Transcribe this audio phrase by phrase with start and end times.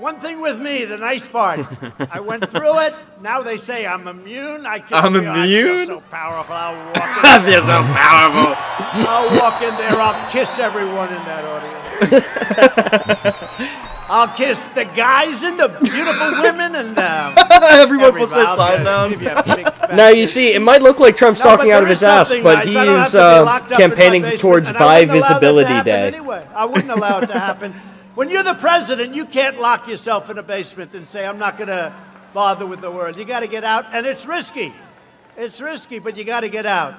[0.00, 1.60] One thing with me, the nice part.
[2.10, 2.94] I went through it.
[3.20, 4.64] Now they say I'm immune.
[4.64, 5.76] I can I'm feel- I immune?
[5.86, 6.54] feel so powerful.
[6.54, 6.96] I'll walk.
[6.96, 8.56] In, I feel so powerful.
[9.06, 10.00] I'll walk in there.
[10.00, 11.76] I'll kiss everyone in that audience.
[14.12, 17.34] I'll kiss the guys and the beautiful women and um,
[17.70, 18.56] Everyone puts their everybody.
[18.56, 19.10] sign I'll down.
[19.10, 21.70] give you a big fat Now you see, it might look like Trump's No, talking
[21.72, 22.68] out of his ass, but nice.
[22.68, 25.00] he I don't have is uh, locked up in my campaigning towards and I Buy
[25.00, 26.06] wouldn't allow that to Visibility Day.
[26.08, 27.72] Anyway, I wouldn't allow it to happen.
[28.20, 31.56] When you're the president, you can't lock yourself in a basement and say, "I'm not
[31.56, 31.90] going to
[32.34, 34.74] bother with the world." You got to get out, and it's risky.
[35.38, 36.96] It's risky, but you got to get out.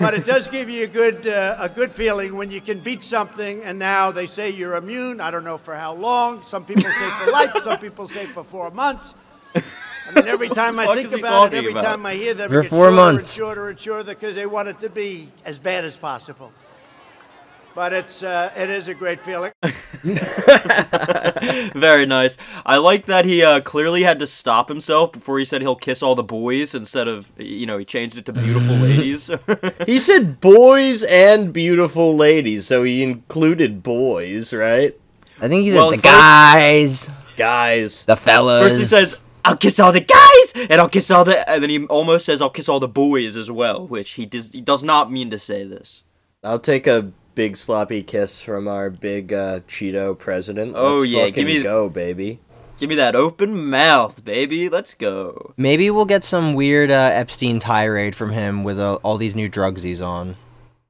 [0.00, 3.02] but it does give you a good uh, a good feeling when you can beat
[3.02, 3.62] something.
[3.64, 5.20] And now they say you're immune.
[5.20, 6.40] I don't know for how long.
[6.40, 7.54] Some people say for life.
[7.58, 9.12] Some people say for four months.
[9.54, 9.62] I
[10.14, 11.84] mean, every time I think about it, every about?
[11.84, 13.28] time I hear them, For it gets four shorter months.
[13.28, 16.50] and shorter and shorter because they want it to be as bad as possible.
[17.74, 19.52] But it's uh, it is a great feeling.
[21.74, 22.36] Very nice.
[22.66, 26.02] I like that he uh, clearly had to stop himself before he said he'll kiss
[26.02, 29.30] all the boys instead of, you know, he changed it to beautiful ladies.
[29.86, 34.98] He said boys and beautiful ladies, so he included boys, right?
[35.40, 38.04] I think he said Well, the first- guys, Guys.
[38.04, 38.64] the fellas.
[38.64, 41.70] First he says, I'll kiss all the guys, and I'll kiss all the, and then
[41.70, 44.82] he almost says, I'll kiss all the boys as well, which he does, he does
[44.82, 46.02] not mean to say this.
[46.44, 50.74] I'll take a big sloppy kiss from our big uh, Cheeto president.
[50.76, 52.40] Oh, Let's yeah, give me- go, baby.
[52.78, 54.70] Give me that open mouth, baby.
[54.70, 55.52] Let's go.
[55.58, 59.48] Maybe we'll get some weird uh, Epstein tirade from him with uh, all these new
[59.48, 60.36] drugs he's on.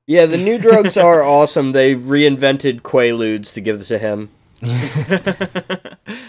[0.07, 1.73] Yeah, the new drugs are awesome.
[1.73, 4.31] They reinvented Quaaludes to give to him.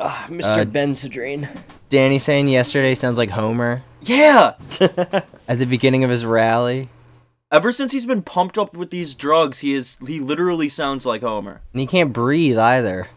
[0.00, 0.60] Ah, Mr.
[0.60, 1.48] Uh, Benzedrine.
[1.88, 4.52] Danny saying yesterday sounds like Homer Yeah.
[4.80, 6.88] at the beginning of his rally,
[7.50, 11.22] Ever since he's been pumped up with these drugs, he is he literally sounds like
[11.22, 11.62] Homer.
[11.72, 13.08] and he can't breathe either.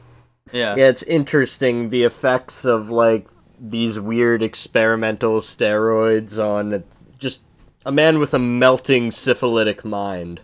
[0.51, 0.75] Yeah.
[0.75, 3.27] Yeah, it's interesting the effects of like
[3.59, 6.83] these weird experimental steroids on
[7.17, 7.41] just
[7.85, 10.39] a man with a melting syphilitic mind.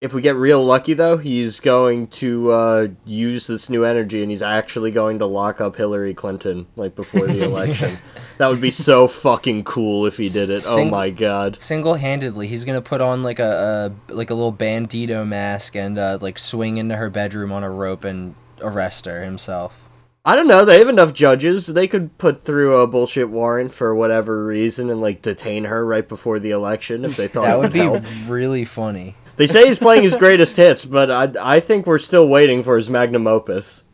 [0.00, 4.30] If we get real lucky though, he's going to uh, use this new energy and
[4.30, 7.98] he's actually going to lock up Hillary Clinton like before the election.
[8.38, 10.62] that would be so fucking cool if he did it.
[10.68, 11.60] Oh my god.
[11.60, 16.18] Single-handedly, he's gonna put on like a, a like a little bandito mask and uh,
[16.20, 19.84] like swing into her bedroom on a rope and arrest her himself.
[20.24, 20.64] I don't know.
[20.64, 21.66] They have enough judges.
[21.66, 26.08] They could put through a bullshit warrant for whatever reason and like detain her right
[26.08, 28.04] before the election if they thought That would be help.
[28.28, 29.16] really funny.
[29.38, 32.76] They say he's playing his greatest hits, but I I think we're still waiting for
[32.76, 33.84] his magnum opus.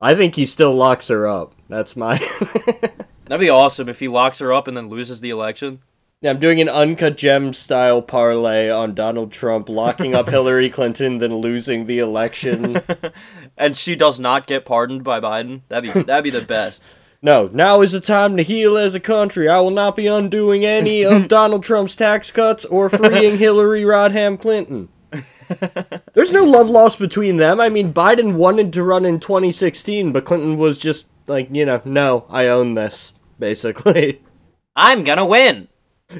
[0.00, 1.54] I think he still locks her up.
[1.68, 2.18] That's my.
[3.26, 5.80] That'd be awesome if he locks her up and then loses the election.
[6.20, 11.16] Yeah, I'm doing an uncut gem style parlay on Donald Trump locking up Hillary Clinton,
[11.16, 12.82] then losing the election.
[13.56, 15.62] and she does not get pardoned by Biden.
[15.68, 16.86] That'd be that'd be the best.
[17.22, 19.48] No, now is the time to heal as a country.
[19.48, 24.40] I will not be undoing any of Donald Trump's tax cuts or freeing Hillary Rodham
[24.40, 24.88] Clinton.
[26.14, 27.60] There's no love lost between them.
[27.60, 31.82] I mean, Biden wanted to run in 2016, but Clinton was just like, you know,
[31.84, 34.22] no, I own this, basically.
[34.76, 35.68] I'm gonna win.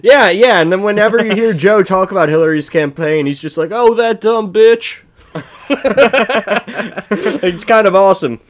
[0.03, 3.71] Yeah, yeah, and then whenever you hear Joe talk about Hillary's campaign, he's just like,
[3.73, 5.03] oh, that dumb bitch.
[7.43, 8.41] it's kind of awesome.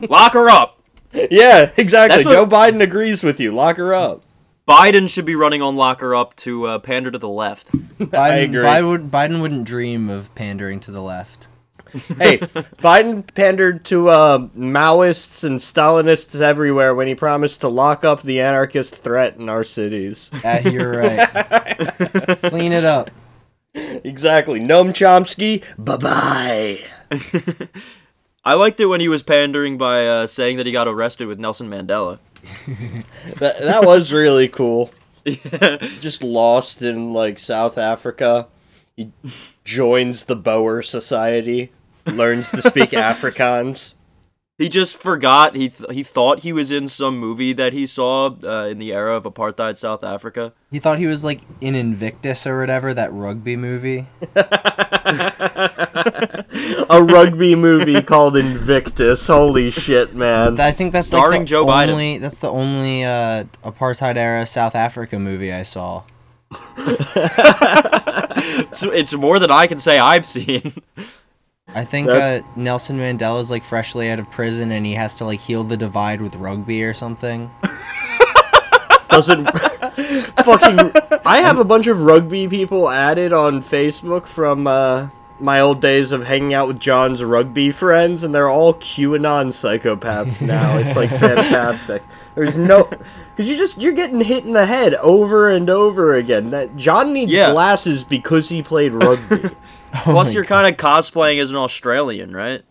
[0.00, 0.77] Lock her up.
[1.30, 2.24] Yeah, exactly.
[2.24, 3.52] What- Joe Biden agrees with you.
[3.52, 4.22] Lock her up.
[4.68, 7.72] Biden should be running on lock her up to uh, pander to the left.
[7.98, 8.62] Biden, agree.
[8.62, 11.48] Biden, would, Biden wouldn't dream of pandering to the left.
[12.18, 18.22] hey, Biden pandered to uh, Maoists and Stalinists everywhere when he promised to lock up
[18.22, 20.30] the anarchist threat in our cities.
[20.44, 21.26] Ah, you're right.
[22.42, 23.10] Clean it up.
[23.74, 24.60] Exactly.
[24.60, 27.88] Noam Chomsky, bye bye.
[28.48, 31.38] I liked it when he was pandering by uh, saying that he got arrested with
[31.38, 32.18] Nelson Mandela.
[33.40, 34.90] That, that was really cool.
[36.00, 38.46] Just lost in like South Africa.
[38.96, 39.12] He
[39.64, 41.72] joins the Boer Society,
[42.06, 43.96] learns to speak Afrikaans.
[44.58, 45.54] He just forgot.
[45.54, 48.92] He th- he thought he was in some movie that he saw uh, in the
[48.92, 50.52] era of apartheid South Africa.
[50.72, 54.08] He thought he was like in Invictus or whatever, that rugby movie.
[56.90, 59.26] A rugby movie called Invictus.
[59.28, 60.58] Holy shit, man.
[60.60, 61.88] I think that's Starring like the Joe Biden.
[61.90, 66.02] only, That's the only uh, apartheid era South Africa movie I saw.
[68.70, 70.72] It's, it's more than I can say I've seen.
[71.74, 75.24] I think uh, That's- Nelson Mandela's like freshly out of prison and he has to
[75.24, 77.50] like heal the divide with rugby or something.
[79.10, 79.46] doesn't
[80.44, 80.92] fucking
[81.26, 85.08] I have a bunch of rugby people added on Facebook from uh
[85.40, 90.42] my old days of hanging out with John's rugby friends, and they're all QAnon psychopaths
[90.46, 90.78] now.
[90.78, 92.02] It's like fantastic.
[92.34, 92.90] There's no,
[93.30, 96.50] because you just you're getting hit in the head over and over again.
[96.50, 97.52] That John needs Yeah.
[97.52, 99.50] glasses because he played rugby.
[100.02, 102.62] Plus, you're kind of cosplaying as an Australian, right?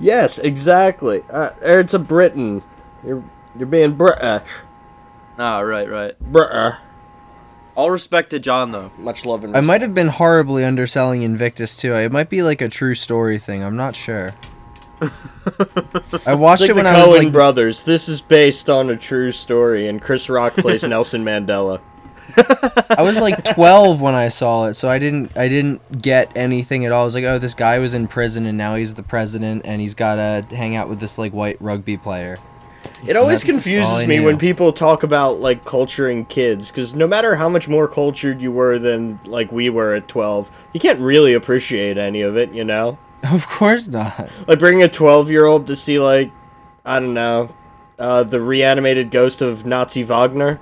[0.00, 1.22] yes, exactly.
[1.30, 2.62] Uh, or it's a Briton.
[3.04, 3.24] You're
[3.58, 4.48] you're being British.
[5.38, 6.18] Ah, right, right.
[6.20, 6.74] British.
[7.74, 8.90] All respect to John, though.
[8.98, 9.64] Much love and Respect.
[9.64, 11.94] I might have been horribly underselling Invictus too.
[11.94, 13.62] It might be like a true story thing.
[13.64, 14.34] I'm not sure.
[16.26, 17.82] I watched It's like it when the I was Coen like brothers.
[17.82, 21.80] This is based on a true story, and Chris Rock plays Nelson Mandela.
[22.90, 26.84] I was like 12 when I saw it, so I didn't I didn't get anything
[26.84, 27.02] at all.
[27.02, 29.80] I was like, oh, this guy was in prison and now he's the president and
[29.80, 32.38] he's got to hang out with this like white rugby player.
[33.06, 34.24] It always confuses me knew.
[34.26, 38.52] when people talk about like culturing kids, because no matter how much more cultured you
[38.52, 42.52] were than like we were at twelve, you can't really appreciate any of it.
[42.52, 44.28] You know, Of course not.
[44.46, 46.30] like bringing a twelve-year-old to see like
[46.84, 47.48] I don't know.
[48.02, 50.58] Uh, the reanimated ghost of Nazi Wagner.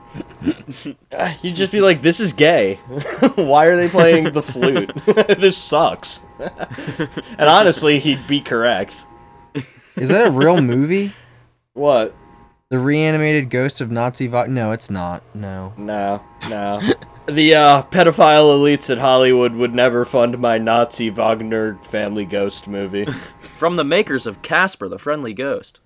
[1.40, 2.74] You'd just be like, "This is gay.
[3.34, 4.92] Why are they playing the flute?
[5.06, 9.06] this sucks." and honestly, he'd be correct.
[9.96, 11.14] Is that a real movie?
[11.72, 12.14] What?
[12.68, 14.52] The reanimated ghost of Nazi Wagner?
[14.52, 15.22] No, it's not.
[15.34, 15.72] No.
[15.78, 16.82] No, no.
[17.24, 23.06] the uh, pedophile elites at Hollywood would never fund my Nazi Wagner family ghost movie.
[23.06, 25.80] From the makers of Casper, the Friendly Ghost.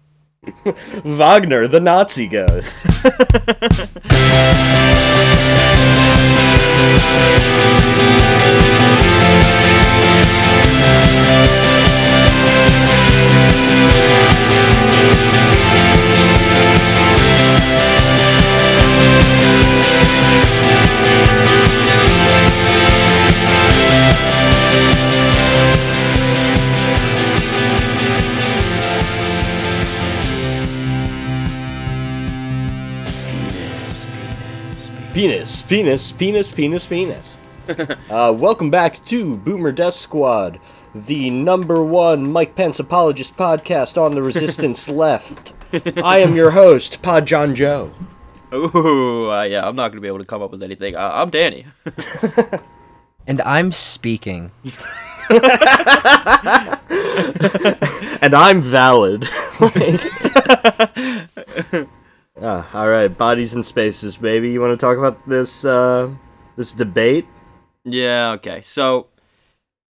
[1.05, 2.79] Wagner, the Nazi ghost.
[35.14, 37.38] Penis, penis, penis, penis, penis.
[38.11, 40.58] uh, welcome back to Boomer Death Squad,
[40.93, 45.52] the number one Mike Pence apologist podcast on the resistance left.
[46.02, 47.93] I am your host, Pod John Joe.
[48.52, 50.96] Ooh, uh, yeah, I'm not gonna be able to come up with anything.
[50.96, 51.64] Uh, I'm Danny.
[53.28, 54.50] And I'm speaking.
[58.20, 59.28] and I'm valid.
[62.40, 64.50] Ah, all right, bodies and spaces, baby.
[64.50, 66.10] You want to talk about this uh,
[66.56, 67.26] this debate?
[67.84, 68.62] Yeah, okay.
[68.62, 69.08] So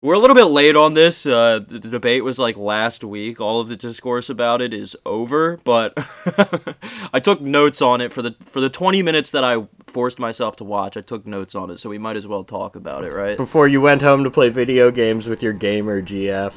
[0.04, 1.24] we're a little bit late on this.
[1.24, 3.40] Uh, the, the debate was like last week.
[3.40, 5.94] All of the discourse about it is over, but
[7.14, 10.56] I took notes on it for the for the 20 minutes that I forced myself
[10.56, 10.96] to watch.
[10.98, 13.36] I took notes on it, so we might as well talk about it, right?
[13.36, 16.52] Before you went home to play video games with your gamer GF.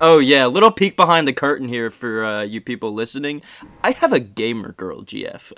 [0.00, 3.42] Oh yeah, little peek behind the curtain here for uh, you people listening.
[3.82, 5.52] I have a gamer girl, GF.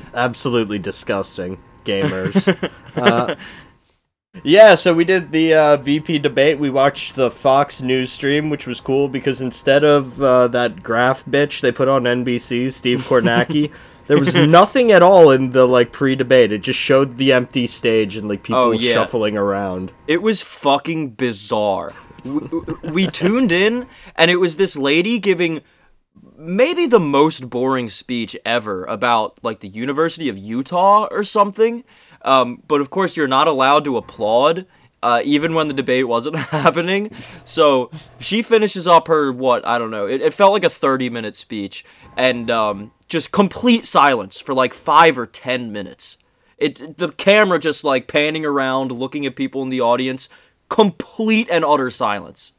[0.14, 2.70] absolutely disgusting gamers.
[2.96, 3.34] uh,
[4.44, 6.58] yeah, so we did the uh, VP debate.
[6.58, 11.24] We watched the Fox News stream, which was cool because instead of uh, that graph
[11.24, 13.72] bitch they put on NBC, Steve Kornacki,
[14.06, 16.52] there was nothing at all in the like pre-debate.
[16.52, 18.92] It just showed the empty stage and like people Oh, yeah.
[18.92, 19.90] shuffling around.
[20.06, 21.92] It was fucking bizarre.
[22.92, 23.86] We, tuned in,
[24.16, 25.62] and it was this lady giving
[26.36, 31.84] maybe the most boring speech ever about like the University of Utah or something.
[32.22, 34.66] Um, but of course, you're not allowed to applaud.
[35.02, 37.10] Uh, even when the debate wasn't happening.
[37.44, 40.06] So she finishes up her, what, I don't know.
[40.06, 41.84] It, it felt like a 30 minute speech.
[42.16, 46.18] And um, just complete silence for like five or 10 minutes.
[46.58, 50.28] It the camera just like panning around, looking at people in the audience,
[50.68, 52.52] complete and utter silence.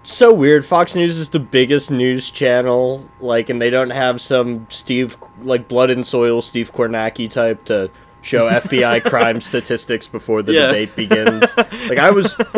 [0.00, 0.64] It's so weird.
[0.64, 5.66] Fox News is the biggest news channel, like, and they don't have some Steve, like,
[5.68, 7.90] blood and soil Steve Kornacki type to
[8.22, 10.66] show FBI crime statistics before the Yeah.
[10.68, 11.56] debate begins.
[11.56, 12.36] Like, I was,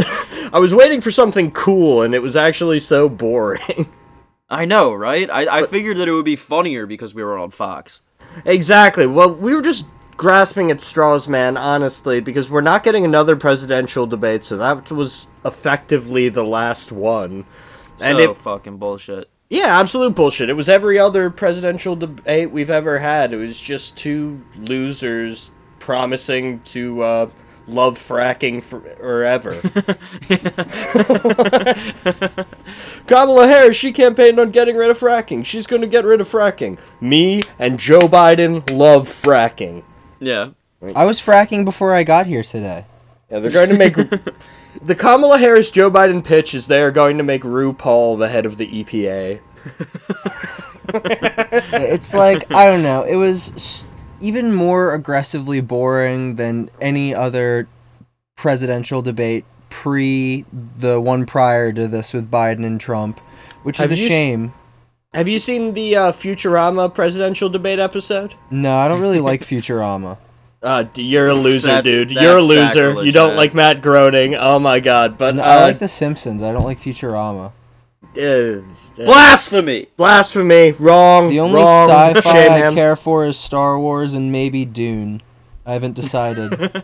[0.53, 3.89] I was waiting for something cool, and it was actually so boring.
[4.51, 5.29] I know, right?
[5.31, 8.03] I, I figured that it would be funnier because we were on Fox.
[8.45, 9.07] exactly.
[9.07, 9.87] Well, we were just
[10.19, 11.57] grasping at straws, man.
[11.57, 17.47] Honestly, because we're not getting another presidential debate, so that was effectively the last one.
[17.97, 19.31] So And it, fucking bullshit.
[19.49, 20.51] Yeah, absolute bullshit.
[20.51, 23.33] It was every other presidential debate we've ever had.
[23.33, 27.31] It was just two losers promising to uh,
[27.67, 29.55] love fracking forever.
[33.07, 35.47] Kamala Harris, she campaigned on getting rid of fracking.
[35.47, 36.79] She's going to get rid of fracking.
[37.01, 39.83] Me and Joe Biden love fracking.
[40.21, 40.51] Yeah.
[40.95, 42.85] I was fracking before I got here today.
[43.31, 43.97] Yeah, they're going to make
[44.83, 48.47] The Kamala Harris Joe Biden pitch is they are going to make RuPaul the head
[48.47, 49.41] of the EPA.
[50.95, 53.03] it's like I don't know.
[53.03, 53.89] It was
[54.21, 57.69] even more aggressively boring than any other
[58.37, 60.45] presidential debate pre
[60.79, 63.21] the one prior to this with Biden and Trump,
[63.65, 64.53] which is Have a you s- shame.
[65.15, 68.35] Have you seen the uh, Futurama presidential debate episode?
[68.51, 70.19] No, I don't really like Futurama.
[70.63, 72.11] Uh, you're a loser, That's- dude.
[72.11, 72.67] that's You're a loser.
[72.69, 73.37] sacrilege, You don't man.
[73.37, 74.35] like Matt Groening.
[74.35, 75.17] Oh my god.
[75.17, 76.43] But No, uh, I like The Simpsons.
[76.43, 77.53] I don't like Futurama.
[78.21, 78.63] uh,
[78.97, 79.87] Blasphemy!
[79.97, 80.73] blasphemy.
[80.73, 81.29] Wrong.
[81.31, 81.89] The only wrong.
[81.89, 82.75] sci-fi Shame I him.
[82.75, 85.23] care for is Star Wars and maybe Dune.
[85.65, 86.51] I haven't decided.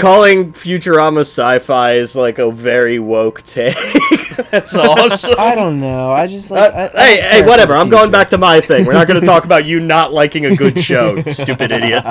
[0.00, 3.76] Calling Futurama sci-fi is like a very woke take.
[4.50, 5.34] That's awesome.
[5.38, 6.12] I don't know.
[6.12, 6.74] I just Uh, like.
[6.74, 7.74] I- I hey, hey, whatever.
[7.74, 8.84] I'm going back to my thing.
[8.86, 12.04] We're not going to talk about you not liking a good show, stupid idiot.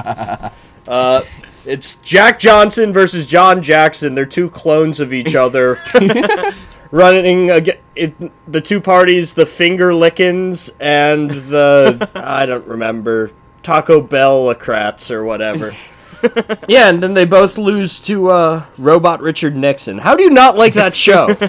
[0.88, 1.22] Uh,
[1.66, 4.14] it's Jack Johnson versus John Jackson.
[4.16, 5.80] They're two clones of each other,
[6.92, 8.14] running against it,
[8.52, 13.32] the two parties, the Finger Lickens and the I don't remember
[13.64, 15.72] Taco Bell Lacrats or whatever.
[16.68, 19.98] yeah, and then they both lose to uh, Robot Richard Nixon.
[20.00, 21.36] How do you not like that show?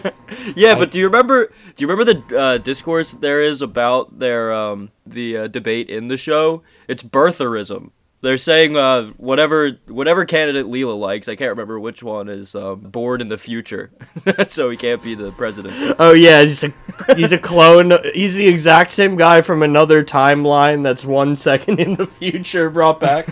[0.56, 1.52] Yeah, but do you remember?
[1.76, 6.08] Do you remember the uh, discourse there is about their um, the uh, debate in
[6.08, 6.62] the show?
[6.88, 7.90] It's birtherism.
[8.26, 11.28] They're saying uh, whatever whatever candidate Leela likes.
[11.28, 13.92] I can't remember which one is um, born in the future,
[14.49, 15.95] so he can't be the president.
[16.00, 16.73] Oh yeah, he's a
[17.14, 17.92] he's a clone.
[18.14, 22.99] He's the exact same guy from another timeline that's one second in the future brought
[22.99, 23.28] back.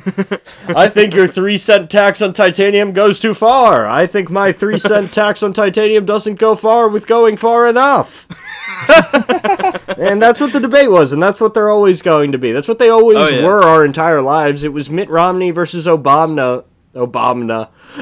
[0.69, 3.89] I think your three cent tax on titanium goes too far.
[3.89, 8.29] I think my three cent tax on titanium doesn't go far with going far enough.
[9.99, 12.53] and that's what the debate was, and that's what they're always going to be.
[12.53, 13.45] That's what they always Oh, yeah.
[13.47, 14.63] were our entire lives.
[14.63, 16.65] It was Mitt Romney versus Obama.
[16.95, 17.71] Obama.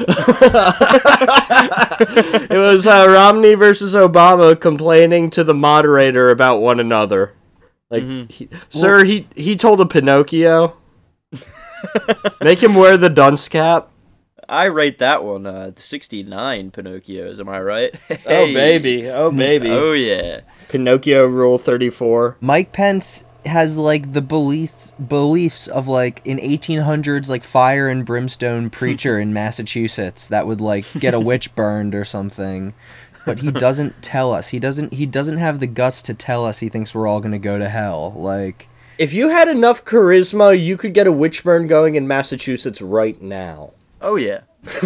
[2.49, 7.33] it was uh, Romney versus Obama complaining to the moderator about one another.
[7.89, 10.77] Like, he, sir, he he told a Pinocchio,
[12.41, 13.89] make him wear the dunce cap.
[14.49, 17.39] I rate that one uh, 69 Pinocchios.
[17.39, 17.91] Am I right?
[18.09, 18.15] Oh
[18.45, 18.53] Hey.
[18.53, 20.41] baby, oh baby, Oh yeah.
[20.73, 22.35] Pinocchio Rule Thirty Four.
[22.41, 28.71] Mike Pence has like the beliefs beliefs of like an 1800s like fire and brimstone
[28.71, 32.73] preacher in Massachusetts that would like get a witch burned or something.
[33.23, 34.49] But he doesn't tell us.
[34.49, 37.33] He doesn't he doesn't have the guts to tell us he thinks we're all going
[37.33, 38.11] to go to hell.
[38.15, 42.81] Like If you had enough charisma, you could get a witch burn going in Massachusetts
[42.81, 43.73] right now.
[44.01, 44.41] Oh yeah.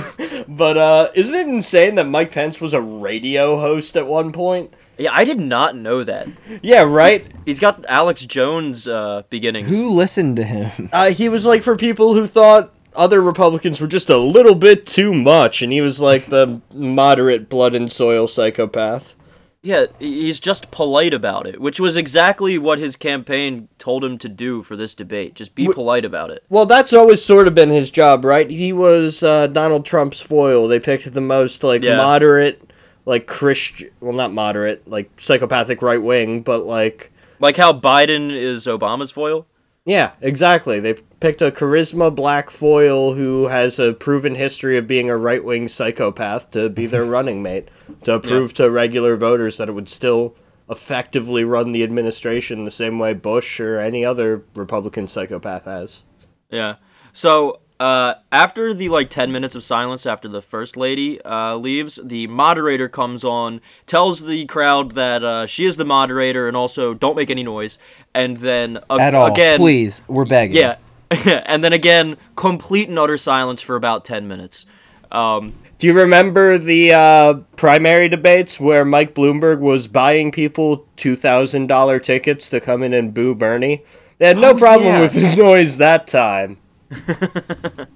[0.49, 4.73] But uh, isn't it insane that Mike Pence was a radio host at one point?
[4.97, 6.27] Yeah, I did not know that.
[6.61, 7.25] Yeah, right.
[7.45, 9.67] He's got Alex Jones uh, beginnings.
[9.69, 10.89] who listened to him?
[10.93, 14.87] Uh, he was like for people who thought other Republicans were just a little bit
[14.87, 19.15] too much, and he was like the moderate blood and soil psychopath.
[19.63, 24.29] Yeah, he's just polite about it, which was exactly what his campaign told him to
[24.29, 25.33] do for this debate.
[25.35, 26.43] Just be polite about it.
[26.47, 28.49] Well, that's always sort of been his job, right?
[28.49, 30.67] He was uh, Donald Trump's foil.
[30.67, 31.97] They picked the most like Yeah.
[31.97, 32.66] moderate,
[33.07, 33.89] like Christian.
[34.01, 39.47] Well, not moderate, like psychopathic right wing, but like Like how Biden is Obama's foil.
[39.85, 40.81] Yeah, exactly.
[40.81, 45.41] They picked a charisma black foil who has a proven history of being a right
[45.41, 47.69] wing psychopath to be their running mate,
[48.03, 50.35] to prove to regular voters that it would still
[50.69, 56.03] effectively run the administration the same way Bush or any other Republican psychopath has.
[56.49, 56.75] Yeah.
[57.13, 61.99] So uh, after the like ten minutes of silence after the first lady uh, leaves,
[62.03, 66.93] the moderator comes on, tells the crowd that uh, she is the moderator, and also
[66.93, 67.77] don't make any noise.
[68.13, 69.31] And then At all.
[69.31, 70.59] again, Please, we're begging.
[70.59, 70.77] yeah.
[71.45, 74.65] and then again, complete and utter silence for about ten minutes.
[75.11, 82.03] Um, Do you remember the uh, primary debates where Mike Bloomberg was buying people $2,000
[82.03, 83.83] tickets to come in and boo Bernie?
[84.17, 84.99] They had no problem yeah.
[85.01, 86.57] with the noise that time.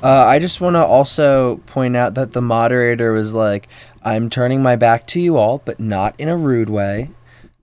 [0.00, 3.66] Uh, I just want to also point out that the moderator was like,
[4.04, 7.10] "I'm turning my back to you all, but not in a rude way."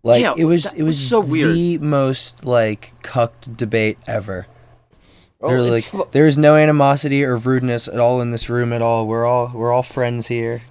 [0.03, 1.55] Like Yeah, it was, it was, was so weird.
[1.55, 4.47] the most like cucked debate ever.
[5.39, 8.73] Oh, They're like, fu- there is no animosity or rudeness at all in this room
[8.73, 9.07] at all.
[9.07, 10.61] We're all we're all friends here.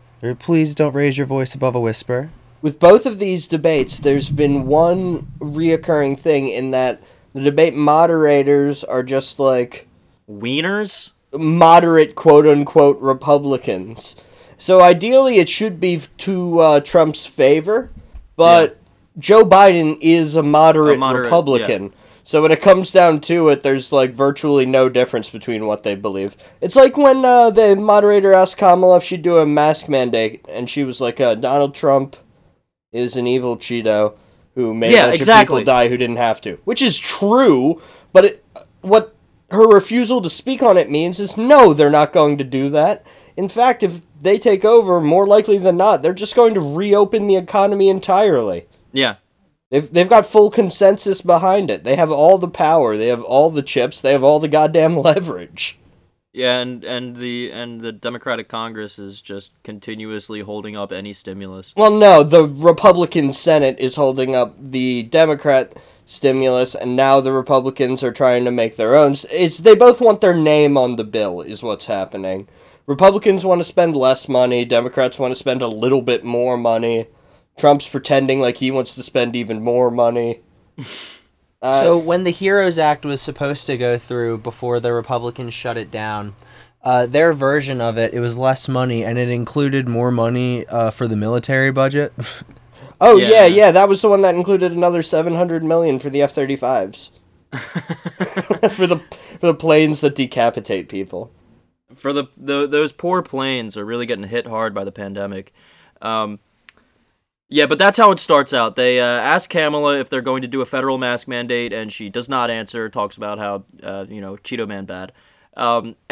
[0.41, 2.29] Please don't raise your voice above a whisper.
[2.61, 7.01] with both of these debates, there's been one reoccurring thing in that
[7.35, 9.87] the debate moderators are just like
[10.31, 11.11] wieners.
[11.33, 14.17] moderate quote unquote Republicans.
[14.57, 17.91] So ideally, it should be to uh, Trump's favor,
[18.37, 18.79] but
[19.19, 21.93] Joe Biden is a moderate, A moderate, Republican.
[22.23, 25.95] So when it comes down to it, there's like virtually no difference between what they
[25.95, 26.37] believe.
[26.63, 30.71] It's like when uh, the moderator asked Kamala if she'd do a mask mandate, and
[30.71, 32.17] she was like, uh, "Donald Trump
[32.93, 34.15] is an evil Cheeto
[34.55, 35.57] who made Yeah, a bunch exactly.
[35.57, 37.81] of people die who didn't have to," which is true.
[38.13, 38.45] But it,
[38.81, 39.15] what
[39.51, 43.05] her refusal to speak on it means is no, they're not going to do that.
[43.37, 47.27] In fact, if they take over, more likely than not, they're just going to reopen
[47.27, 48.67] the economy entirely.
[48.93, 49.17] Yeah.
[49.71, 51.83] They've, they've got full consensus behind it.
[51.83, 52.97] They have all the power.
[52.97, 54.01] They have all the chips.
[54.01, 55.79] They have all the goddamn leverage.
[56.35, 61.73] Yeah, and and the and the Democratic Congress is just continuously holding up any stimulus.
[61.77, 65.77] Well, no, the Republican Senate is holding up the Democrat
[66.07, 69.15] stimulus, and now the Republicans are trying to make their own.
[69.31, 72.49] It's they both want their name on the bill, is what's happening.
[72.87, 74.65] Republicans want to spend less money.
[74.65, 77.07] Democrats want to spend a little bit more money.
[77.57, 80.41] Trump's pretending like he wants to spend even more money.
[81.65, 85.77] Uh, so when the Heroes Act was supposed to go through before the Republicans shut
[85.79, 86.35] it down,
[86.83, 90.91] uh, their version of it, it was less money and it included more money uh,
[90.91, 92.13] for the military budget.
[93.01, 93.29] Oh yeah.
[93.29, 93.47] Yeah.
[93.47, 96.55] yeah, that was the one that included another seven hundred million for the F thirty
[96.57, 97.11] fives.
[97.53, 99.03] For the
[99.41, 101.31] for the planes that decapitate people.
[101.95, 105.53] For the, the those poor planes are really getting hit hard by the pandemic.
[106.01, 106.39] Um,
[107.55, 108.75] yeah, but that's how it starts out.
[108.75, 112.11] They uh, ask Kamala if they're going to do a federal mask mandate, and she
[112.11, 112.89] does not answer.
[112.89, 115.13] Talks about how uh, you know Cheeto Man bad.
[115.57, 115.95] Um,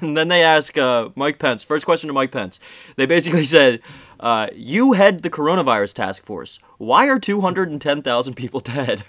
[0.00, 1.62] and then they ask uh, Mike Pence.
[1.62, 2.58] First question to Mike Pence.
[2.96, 3.80] They basically said,
[4.18, 6.58] uh, "You head the coronavirus task force.
[6.78, 9.04] Why are two hundred and ten thousand people dead?"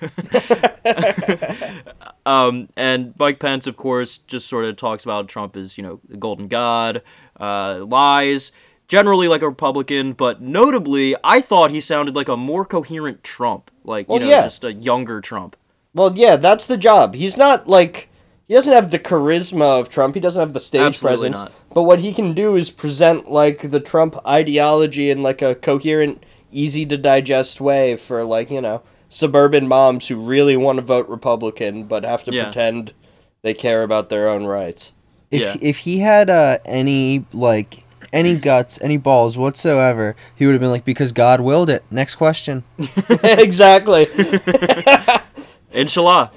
[2.27, 5.99] um, and Mike Pence, of course, just sort of talks about Trump as you know
[6.07, 7.01] the golden god,
[7.39, 8.51] uh, lies.
[8.93, 13.71] Generally like a Republican, but notably, I thought he sounded like a more coherent Trump,
[13.83, 14.43] like you Well, know, yeah.
[14.43, 15.55] just a younger Trump.
[15.95, 17.15] Well, yeah, that's the job.
[17.15, 18.07] He's not like
[18.47, 20.13] he doesn't have the charisma of Trump.
[20.13, 21.39] He doesn't have the stage Absolutely presence.
[21.50, 21.73] not.
[21.73, 26.23] But what he can do is present like the Trump ideology in like a coherent,
[26.51, 31.09] easy to digest way for like, you know, suburban moms who really want to vote
[31.09, 32.43] Republican but have to Yeah.
[32.43, 32.93] pretend
[33.41, 34.93] they care about their own rights.
[35.32, 35.56] if Yeah.
[35.62, 40.71] if he had uh, any like any guts, any balls whatsoever, he would have been
[40.71, 41.84] like, because God willed it.
[41.91, 42.63] Next question.
[43.23, 44.08] exactly.
[45.71, 46.32] Inshallah.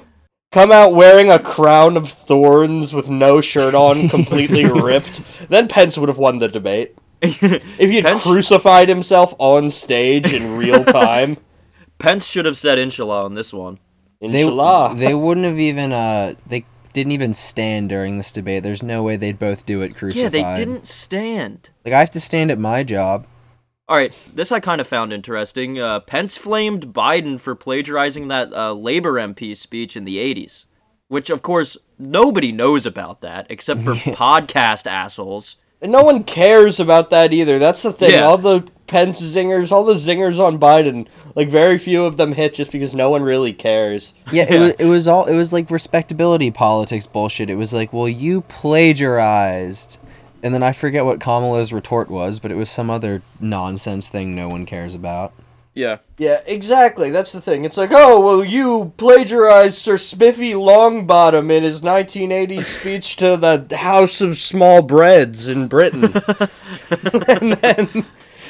[0.53, 5.21] Come out wearing a crown of thorns with no shirt on, completely ripped.
[5.51, 6.97] Then Pence would have won the debate.
[7.21, 11.37] If he had Pence- crucified himself on stage in real time.
[11.99, 13.79] Pence should have said Inshallah on this one.
[14.21, 14.95] They Inshallah.
[14.97, 16.65] they wouldn't have even uh they
[16.97, 18.63] didn't even stand during this debate.
[18.63, 20.15] There's no way they'd both do it crucially.
[20.15, 21.69] Yeah, they didn't stand.
[21.85, 23.27] Like I have to stand at my job.
[23.87, 25.79] All right, this I kind of found interesting.
[25.79, 30.65] Uh, Pence flamed Biden for plagiarizing that uh, Labor MP speech in the 80s,
[31.09, 35.57] which, of course, nobody knows about that except for podcast assholes.
[35.83, 37.59] And no one cares about that either.
[37.59, 38.13] That's the thing.
[38.13, 38.23] Yeah.
[38.23, 42.55] All the Pence zingers, all the zingers on Biden, like very few of them hit
[42.55, 44.15] just because no one really cares.
[44.33, 44.55] Yeah, Yeah.
[44.55, 47.51] It, was, it was all it was like respectability politics bullshit.
[47.51, 49.99] It was like, well, you plagiarized,
[50.43, 54.35] and then I forget what Kamala's retort was, but it was some other nonsense thing
[54.35, 55.33] no one cares about.
[55.77, 55.99] Yeah.
[56.17, 57.11] Yeah, exactly.
[57.11, 57.67] That's the thing.
[57.67, 63.77] It's like, oh, well, you plagiarized Sir Spiffy Longbottom in his 1980 speech to the
[63.77, 66.05] House of Small Breads in Britain.
[67.29, 68.07] and then,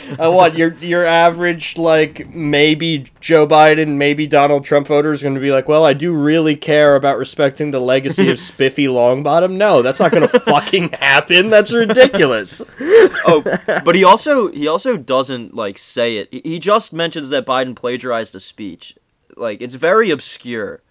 [0.19, 5.35] uh, what, your your average, like, maybe Joe Biden, maybe Donald Trump voter is going
[5.35, 9.53] to be like, well, I do really care about respecting the legacy of Spiffy Longbottom.
[9.57, 11.51] No, that's not going to fucking happen.
[11.51, 12.63] That's ridiculous.
[12.81, 13.43] Oh,
[13.85, 16.29] but he also he also doesn't like say it.
[16.33, 18.97] He- He just mentions that Biden plagiarized a speech.
[19.37, 20.83] Like it's very obscure.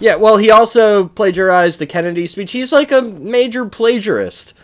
[0.00, 2.52] Yeah, well, he also plagiarized the Kennedy speech.
[2.52, 4.54] He's like a major plagiarist.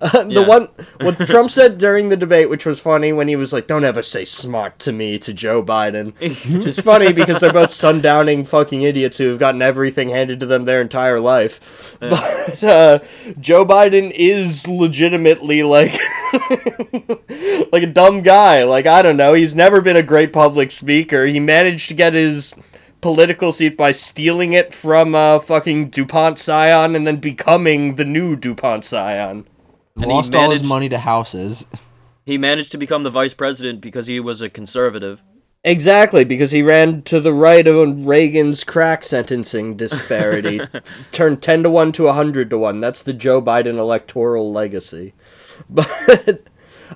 [0.00, 0.46] Uh, the Yeah.
[0.46, 0.68] one
[1.00, 4.02] what Trump said during the debate, which was funny, when he was like, "Don't ever
[4.02, 8.82] say smart to me" to Joe Biden, which is funny because they're both sundowning fucking
[8.82, 11.96] idiots who have gotten everything handed to them their entire life.
[12.00, 12.98] But uh,
[13.38, 15.92] Joe Biden is legitimately like
[17.72, 18.64] like a dumb guy.
[18.64, 21.26] Like I don't know, he's never been a great public speaker.
[21.26, 22.54] He managed to get his
[23.00, 28.36] political seat by stealing it from uh, fucking DuPont Scion and then becoming the new
[28.36, 29.44] DuPont Scion.
[29.96, 31.66] And he Lost all his money to houses.
[32.24, 35.22] He managed to become the vice president because he was a conservative.
[35.64, 40.60] Exactly, because he ran to the right of Reagan's crack sentencing disparity.
[41.12, 42.80] Turned 10 to 1 to 100 to 1.
[42.80, 45.14] That's the Joe Biden electoral legacy.
[45.68, 46.42] But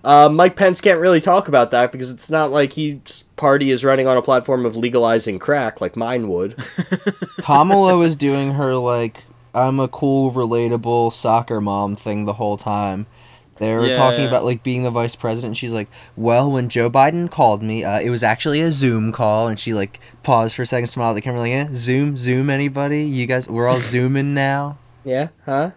[0.04, 3.85] Uh, Mike Pence can't really talk about that because it's not like his party is
[3.85, 6.56] running on a platform of legalizing crack like mine would.
[7.40, 9.24] Kamala was doing her like
[9.57, 13.07] I'm a cool, relatable soccer mom thing the whole time.
[13.57, 14.29] They were Yeah, talking yeah.
[14.29, 15.57] about like being the vice president.
[15.57, 19.49] She's like, "Well, when Joe Biden called me, uh, it was actually a Zoom call."
[19.49, 22.51] And she like paused for a second, smiled at the camera, like, "Yeah, Zoom, Zoom,
[22.51, 23.03] anybody?
[23.05, 24.77] You guys, we're all zooming now.
[25.05, 25.71] yeah, huh?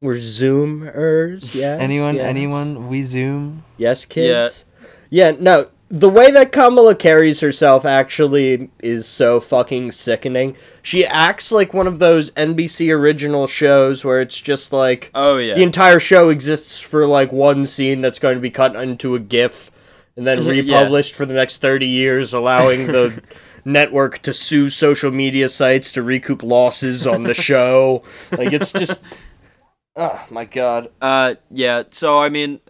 [0.00, 1.76] We're Zoomers, yeah.
[1.80, 2.26] Anyone, yes.
[2.26, 2.88] anyone?
[2.88, 4.64] We Zoom." Yes, kids.
[5.10, 5.32] Yeah.
[5.40, 5.66] no.
[5.88, 10.56] The way that Kamala carries herself actually is so fucking sickening.
[10.82, 15.54] She acts like one of those NBC original shows where it's just like Oh yeah.
[15.54, 19.20] the entire show exists for like one scene that's going to be cut into a
[19.20, 19.70] GIF
[20.16, 20.80] and then Yeah.
[20.80, 23.22] republished for the next 30 years, allowing the
[23.64, 28.02] network to sue social media sites to recoup losses on the show.
[28.36, 29.04] Like, it's just.
[29.98, 30.90] Oh my god.
[31.00, 31.84] Uh, yeah.
[31.90, 32.60] So I mean,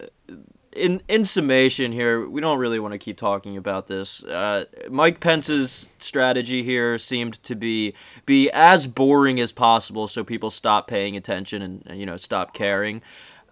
[0.77, 4.23] in in summation, here we don't really want to keep talking about this.
[4.23, 7.95] Uh, Mike Pence's strategy here seemed to be
[8.27, 12.55] be as boring as possible, so people stop paying attention and, and, you know stop
[12.55, 13.03] caring.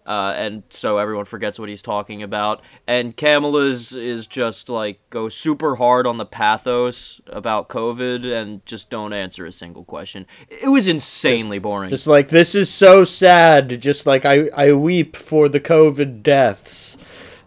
[0.06, 2.60] Uh, and so everyone forgets what he's talking about.
[2.86, 8.90] And Kamala's is just like go super hard on the pathos about COVID and just
[8.90, 10.26] don't answer a single question.
[10.48, 11.90] It was insanely boring.
[11.90, 13.80] Just like, this is so sad.
[13.80, 16.98] Just like, I, I weep for the COVID deaths.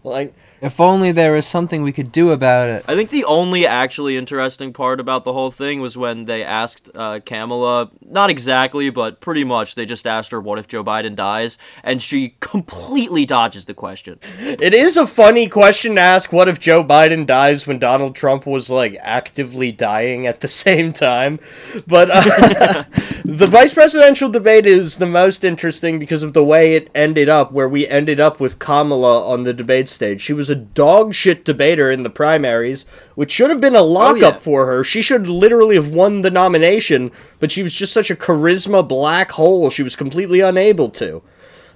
[0.02, 2.84] Like, If only there was something we could do about it.
[2.88, 6.90] I think the only actually interesting part about the whole thing was when they asked
[6.94, 11.14] uh, Kamala, not exactly, but pretty much, they just asked her, What if Joe Biden
[11.14, 11.58] dies?
[11.84, 14.18] And she completely dodges the question.
[14.38, 18.46] It is a funny question to ask what if Joe Biden dies when Donald Trump
[18.46, 21.38] was like actively dying at the same time.
[21.86, 22.84] But uh,
[23.24, 27.52] the vice presidential debate is the most interesting because of the way it ended up,
[27.52, 30.20] where we ended up with Kamala on the debate stage.
[30.20, 32.84] She was a dog shit debater in the primaries,
[33.14, 34.38] which should have been a oh, lockup yeah.
[34.38, 34.84] for her.
[34.84, 39.32] She should literally have won the nomination, but she was just such a charisma black
[39.32, 41.22] hole, she was completely unable to.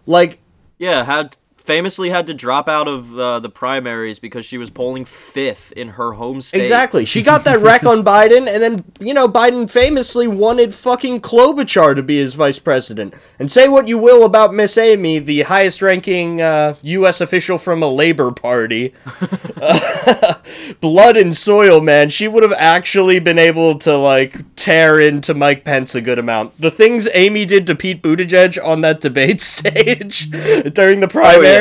[0.06, 0.38] Like,
[0.78, 5.04] Yeah, had famously had to drop out of uh, the primaries because she was polling
[5.04, 6.62] fifth in her home state.
[6.62, 7.04] Exactly.
[7.04, 11.94] She got that wreck on Biden, and then, you know, Biden famously wanted fucking Klobuchar
[11.94, 13.14] to be his vice president.
[13.38, 17.20] And say what you will about Miss Amy, the highest ranking uh, U.S.
[17.20, 18.94] official from a Labor Party.
[20.80, 22.10] Blood and soil, man.
[22.10, 26.60] She would have actually been able to, like, tear into Mike Pence a good amount.
[26.60, 31.51] The things Amy did to Pete Buttigieg on that debate stage during the primary, Oh,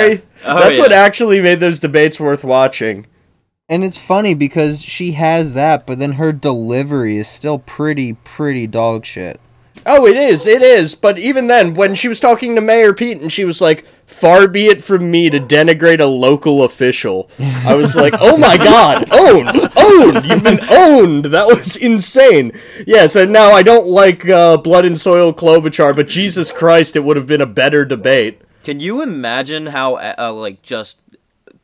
[0.44, 3.08] that's what actually made those debates worth watching.
[3.70, 8.68] And it's funny because she has that, but then her delivery is still pretty, pretty
[8.68, 9.40] dog shit.
[9.86, 10.94] Oh, it is, it is.
[10.94, 14.48] But even then, when she was talking to Mayor Pete and she was like, far
[14.48, 19.08] be it from me to denigrate a local official, I was like, oh my god,
[19.12, 21.26] owned, owned, you've been owned.
[21.26, 22.52] That was insane.
[22.86, 27.04] Yeah, so now I don't like uh, Blood and Soil Klobuchar, but Jesus Christ, it
[27.04, 28.42] would have been a better debate.
[28.64, 31.00] Can you imagine how uh, like just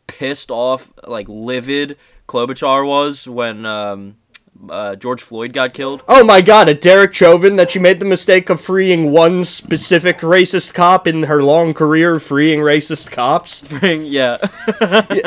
[0.07, 4.15] pissed off, like livid Klobuchar was when um,
[4.69, 6.03] uh, George Floyd got killed?
[6.07, 10.19] Oh my god, at Derek Chauvin that she made the mistake of freeing one specific
[10.19, 13.63] racist cop in her long career of freeing racist cops.
[13.81, 14.37] yeah.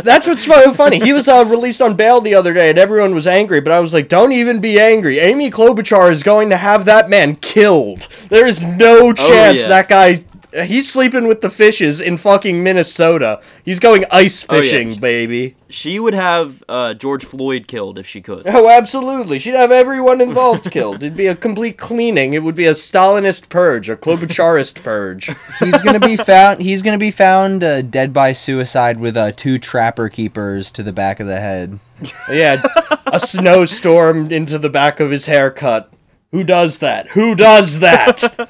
[0.03, 0.99] That's what's so funny.
[1.01, 3.61] He was uh, released on bail the other day, and everyone was angry.
[3.61, 5.19] But I was like, "Don't even be angry.
[5.19, 8.09] Amy Klobuchar is going to have that man killed.
[8.29, 9.69] There is no chance yeah.
[9.69, 10.25] that guy.
[10.53, 13.41] He's sleeping with the fishes in fucking Minnesota.
[13.65, 14.61] He's going ice Oh, yeah.
[14.63, 15.55] fishing, baby.
[15.69, 18.43] she would have uh, George Floyd killed if she could.
[18.47, 19.39] Oh, absolutely.
[19.39, 20.97] She'd have everyone involved killed.
[21.05, 22.33] It'd be a complete cleaning.
[22.35, 25.31] It would be a Stalinist purge, a Klobucharist purge.
[25.61, 26.61] He's gonna be found.
[26.63, 30.93] He's gonna be found uh, dead by suicide with uh, two trapper keepers to the
[30.93, 31.79] back of the head.
[32.31, 32.63] Yeah,
[33.07, 35.93] a snowstorm into the back of his haircut.
[36.33, 37.09] Who does that?
[37.09, 38.49] Who does that?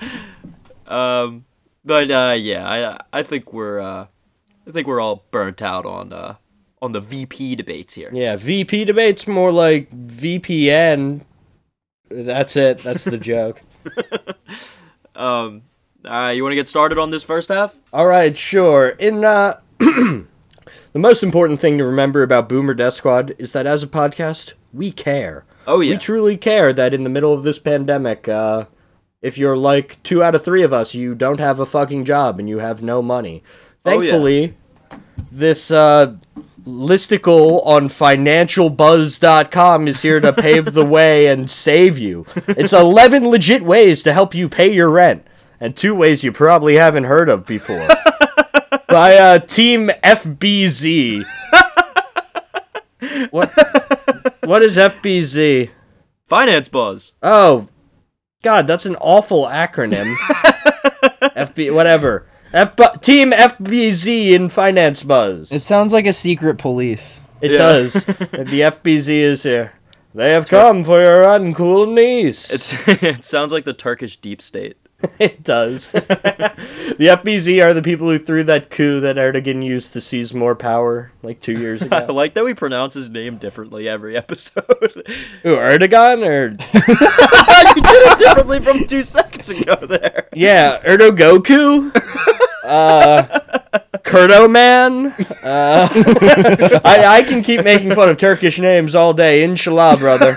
[0.86, 1.44] Um,
[1.84, 4.06] but uh, yeah, I I think we're uh,
[4.66, 6.36] I think we're all burnt out on uh,
[6.82, 8.10] on the VP debates here.
[8.12, 11.22] Yeah, VP debates more like VPN.
[12.08, 12.78] That's it.
[12.78, 13.62] That's the joke.
[15.14, 15.62] Um,
[16.04, 17.74] uh, you want to get started on this first half?
[17.92, 18.90] All right, sure.
[18.90, 20.26] In uh the
[20.94, 24.90] most important thing to remember about Boomer Death Squad is that as a podcast, we
[24.90, 25.44] care.
[25.66, 25.92] Oh yeah.
[25.92, 28.66] We truly care that in the middle of this pandemic, uh
[29.22, 32.38] if you're like 2 out of 3 of us, you don't have a fucking job
[32.38, 33.42] and you have no money.
[33.84, 33.98] Oh, yeah.
[33.98, 34.54] Thankfully,
[35.30, 36.16] this uh
[36.64, 42.26] listicle on financebuzz.com is here to pave the way and save you.
[42.48, 45.26] It's 11 legit ways to help you pay your rent
[45.58, 47.86] and two ways you probably haven't heard of before.
[48.88, 51.24] by uh, Team FBZ.
[53.30, 53.50] what?
[54.44, 55.70] What is FBZ?
[56.26, 57.12] Finance buzz.
[57.22, 57.68] Oh,
[58.42, 60.14] God, that's an awful acronym.
[61.36, 62.26] FB, whatever.
[62.52, 65.52] F Team FBZ in Finance Buzz.
[65.52, 67.20] It sounds like a secret police.
[67.40, 67.58] It Yeah.
[67.58, 67.92] does.
[68.04, 69.72] the FBZ is here.
[70.14, 72.50] They have come for your uncool niece.
[72.50, 74.76] It's it sounds like the Turkish deep state.
[75.18, 75.90] it does.
[75.92, 76.52] the
[76.98, 81.12] FBZ are the people who threw that coup that Erdogan used to seize more power
[81.22, 81.96] like two years ago.
[81.96, 84.64] I like that we pronounce his name differently every episode.
[85.42, 90.28] Who, Erdogan or you did it differently from two seconds ago there.
[90.34, 91.94] yeah, Erdo Goku,
[92.64, 93.22] uh,
[93.98, 95.06] Kurdo Man.
[95.42, 95.88] Uh,
[96.84, 99.42] I I can keep making fun of Turkish names all day.
[99.42, 100.36] Inshallah, brother.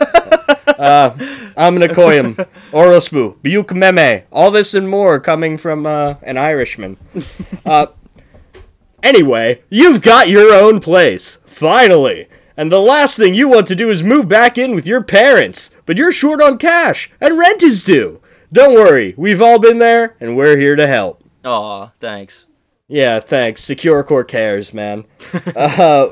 [0.84, 1.16] Uh,
[1.56, 2.36] Amna Koyim,
[2.72, 6.98] Orospu, Biyuk Meme, all this and more coming from uh, an Irishman.
[7.66, 7.88] Uh,
[9.02, 12.28] anyway, you've got your own place, finally.
[12.58, 15.74] And the last thing you want to do is move back in with your parents,
[15.86, 18.20] but you're short on cash, and rent is due.
[18.52, 21.24] Don't worry, we've all been there, and we're here to help.
[21.46, 22.46] Aw, thanks.
[22.90, 23.64] Yeah, thanks.
[23.64, 25.06] Secure Core cares, man.
[25.56, 26.10] uh,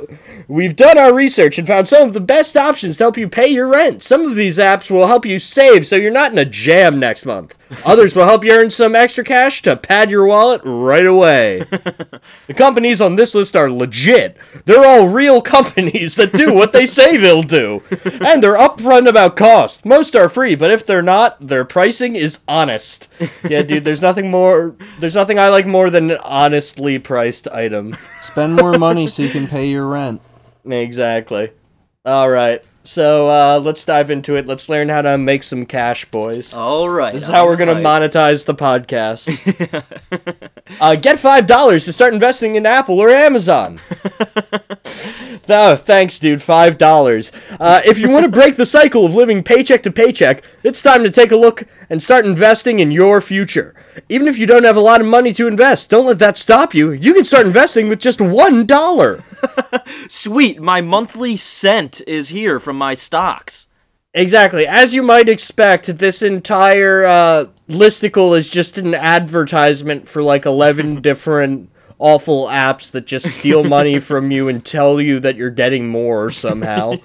[0.47, 3.47] we've done our research and found some of the best options to help you pay
[3.47, 4.01] your rent.
[4.01, 7.25] Some of these apps will help you save so you're not in a jam next
[7.25, 7.57] month.
[7.86, 11.60] Others will help you earn some extra cash to pad your wallet right away.
[12.47, 14.38] the companies on this list are legit.
[14.65, 17.84] They're all real companies that do what they say they'll do.
[18.03, 19.86] And they're upfront about cost.
[19.86, 23.07] Most are free, but if they're not, their pricing is honest.
[23.47, 27.95] Yeah, dude, there's nothing more there's nothing I like more than an honestly priced item.
[28.19, 30.21] Spend more money so you can pay your rent.
[30.65, 31.51] Exactly.
[32.05, 32.63] All right.
[32.84, 34.48] So, uh, let's dive into it.
[34.48, 36.54] Let's learn how to make some cash, boys.
[36.54, 37.13] All right.
[37.13, 39.30] This is how we're gonna monetize the podcast.
[40.82, 43.80] uh, get five dollars to start investing in Apple or Amazon.
[45.50, 46.41] oh, thanks, dude.
[46.41, 47.32] Five dollars.
[47.60, 51.04] Uh, if you want to break the cycle of living paycheck to paycheck, it's time
[51.04, 53.76] to take a look and start investing in your future.
[54.10, 56.74] Even if you don't have a lot of money to invest, don't let that stop
[56.74, 56.91] you.
[56.91, 59.24] You can start investing with just one dollar.
[60.08, 63.67] Sweet, my monthly cent is here from my stocks.
[64.13, 64.67] Exactly.
[64.67, 71.01] As you might expect, this entire uh, listicle is just an advertisement for like 11
[71.01, 75.88] different awful apps that just steal money from you and tell you that you're getting
[75.88, 76.95] more somehow.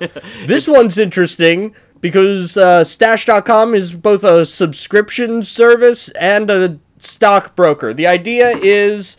[0.47, 7.95] this one's interesting because uh, Stash.com is both a subscription service and a stockbroker.
[7.95, 9.17] The idea is.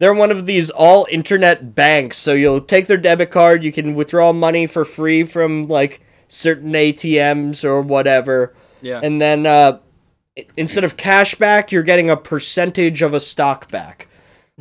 [0.00, 3.94] They're one of these all internet banks, so you'll take their debit card, you can
[3.94, 8.54] withdraw money for free from like certain ATMs or whatever.
[8.80, 9.00] Yeah.
[9.02, 9.78] And then uh,
[10.56, 14.08] instead of cash back, you're getting a percentage of a stock back.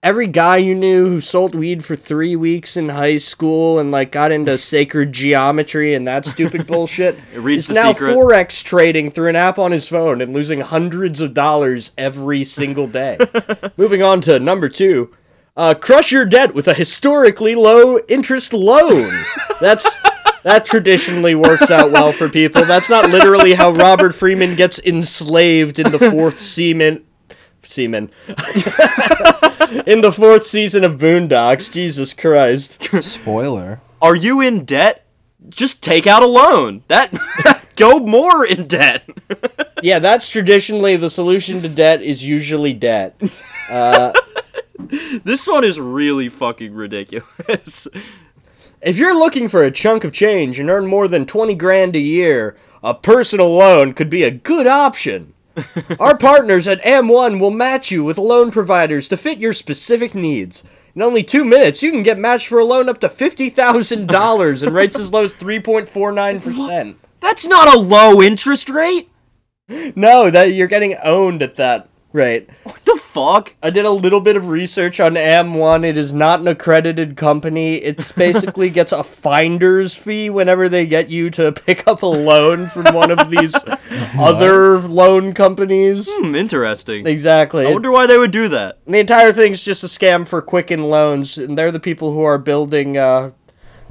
[0.00, 4.12] Every guy you knew who sold weed for three weeks in high school and like
[4.12, 8.14] got into sacred geometry and that stupid bullshit is now Secret.
[8.14, 12.86] forex trading through an app on his phone and losing hundreds of dollars every single
[12.86, 13.18] day.
[13.76, 15.12] Moving on to number two,
[15.56, 19.12] uh, crush your debt with a historically low interest loan.
[19.60, 19.98] That's
[20.42, 22.64] that traditionally works out well for people.
[22.64, 27.04] That's not literally how Robert Freeman gets enslaved in the fourth seaman.
[27.62, 28.10] Seaman.
[29.86, 31.70] in the fourth season of Boondocks.
[31.70, 32.82] Jesus Christ.
[33.02, 33.80] Spoiler.
[34.00, 35.04] Are you in debt?
[35.48, 36.82] Just take out a loan.
[36.88, 37.12] That
[37.76, 39.08] go more in debt.
[39.82, 43.20] Yeah, that's traditionally the solution to debt is usually debt.
[43.68, 44.12] Uh,
[45.24, 47.88] this one is really fucking ridiculous.
[48.80, 52.00] If you're looking for a chunk of change and earn more than 20 grand a
[52.00, 55.34] year, a personal loan could be a good option.
[55.98, 60.62] Our partners at M1 will match you with loan providers to fit your specific needs.
[60.94, 64.74] In only two minutes, you can get matched for a loan up to $50,000 and
[64.74, 66.96] rates as low as 3.49%.
[67.20, 69.10] That's not a low interest rate.
[69.96, 72.48] No, that you're getting owned at that rate.
[72.64, 73.54] What the fuck?
[73.62, 75.84] I did a little bit of research on M1.
[75.84, 77.76] It is not an accredited company.
[77.76, 82.66] It basically gets a finder's fee whenever they get you to pick up a loan
[82.66, 83.54] from one of these
[84.18, 86.08] other loan companies.
[86.10, 87.06] Hmm, interesting.
[87.06, 87.66] Exactly.
[87.66, 88.78] I wonder why they would do that.
[88.86, 92.38] the entire thing's just a scam for Quicken Loans, and they're the people who are
[92.38, 93.32] building uh,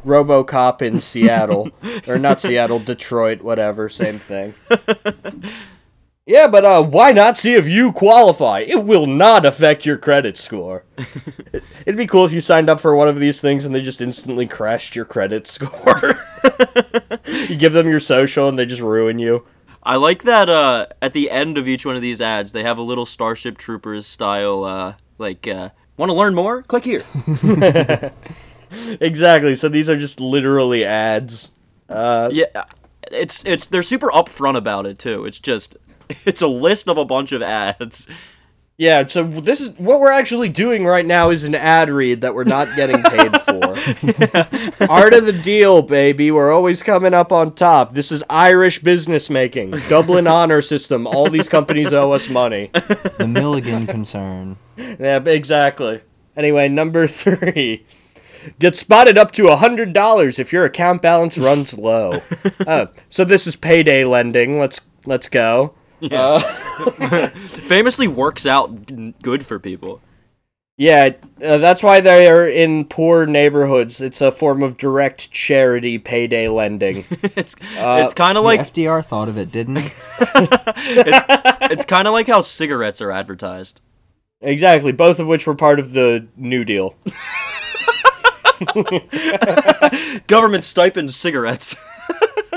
[0.06, 1.69] RoboCop in Seattle,
[2.08, 4.53] or not Seattle, Detroit, whatever, same thing.
[6.27, 8.59] Yeah, but uh, why not see if you qualify?
[8.59, 10.83] It will not affect your credit score.
[11.85, 14.01] It'd be cool if you signed up for one of these things and they just
[14.01, 16.19] instantly crashed your credit score.
[17.25, 19.45] you give them your social and they just ruin you.
[19.83, 22.77] I like that uh, at the end of each one of these ads, they have
[22.77, 26.61] a little Starship Troopers style, uh, like, uh, want to learn more?
[26.63, 27.03] Click here.
[28.99, 29.55] Exactly.
[29.55, 31.51] So these are just literally ads.
[31.89, 32.65] Uh, yeah,
[33.11, 35.25] it's it's they're super upfront about it too.
[35.25, 35.77] It's just
[36.26, 38.08] it's a list of a bunch of ads.
[38.80, 42.36] Yeah, so this is what we're actually doing right now is an ad read that
[42.36, 44.88] we're not getting paid for.
[44.88, 46.30] Art of the deal, baby.
[46.30, 47.96] We're always coming up on top.
[47.96, 49.72] This is Irish business making.
[49.89, 51.08] Dublin honor system.
[51.08, 52.70] All these companies owe us money.
[53.17, 54.58] The Milligan concern.
[54.78, 56.02] Yeah, exactly.
[56.36, 57.84] Anyway, number three.
[58.60, 62.22] Get spotted up to a hundred dollars if your account balance runs low.
[62.67, 64.60] Oh, so this is payday lending.
[64.60, 65.74] Let's let's go.
[67.67, 70.01] Famously works out good for people.
[70.79, 71.10] Yeah,
[71.43, 73.99] uh, that's why they are in poor neighborhoods.
[73.99, 77.03] It's a form of direct charity payday lending.
[77.36, 79.89] it's it's kind of Like, like FDR thought of it, didn't he?
[80.19, 83.81] it's kind of like how cigarettes are advertised.
[84.39, 86.93] exactly, both of which were part of the New Deal.
[90.27, 91.75] Government stipend cigarettes.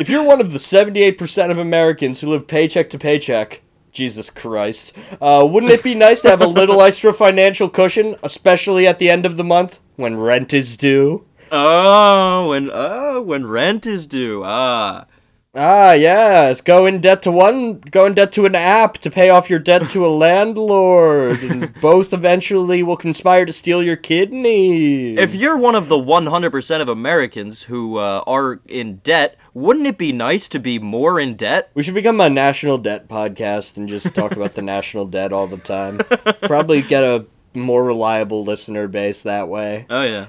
[0.00, 3.60] If you're one of the 78% of Americans who live paycheck to paycheck,
[3.92, 8.86] Jesus Christ, uh, wouldn't it be nice to have a little extra financial cushion, especially
[8.86, 11.26] at the end of the month when rent is due?
[11.52, 14.42] oh, when oh when rent is due.
[14.44, 15.06] Ah.
[15.52, 16.60] Ah, yes.
[16.60, 19.58] Go in debt to one, go in debt to an app to pay off your
[19.58, 25.18] debt to a landlord, and both eventually will conspire to steal your kidneys.
[25.18, 29.98] If you're one of the 100% of Americans who uh, are in debt, wouldn't it
[29.98, 31.70] be nice to be more in debt?
[31.74, 35.48] we should become a national debt podcast and just talk about the national debt all
[35.48, 35.98] the time.
[36.42, 39.84] Probably get a more reliable listener base that way.
[39.90, 40.26] Oh yeah.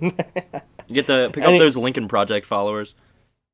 [0.92, 2.94] get the pick up Any- those Lincoln Project followers.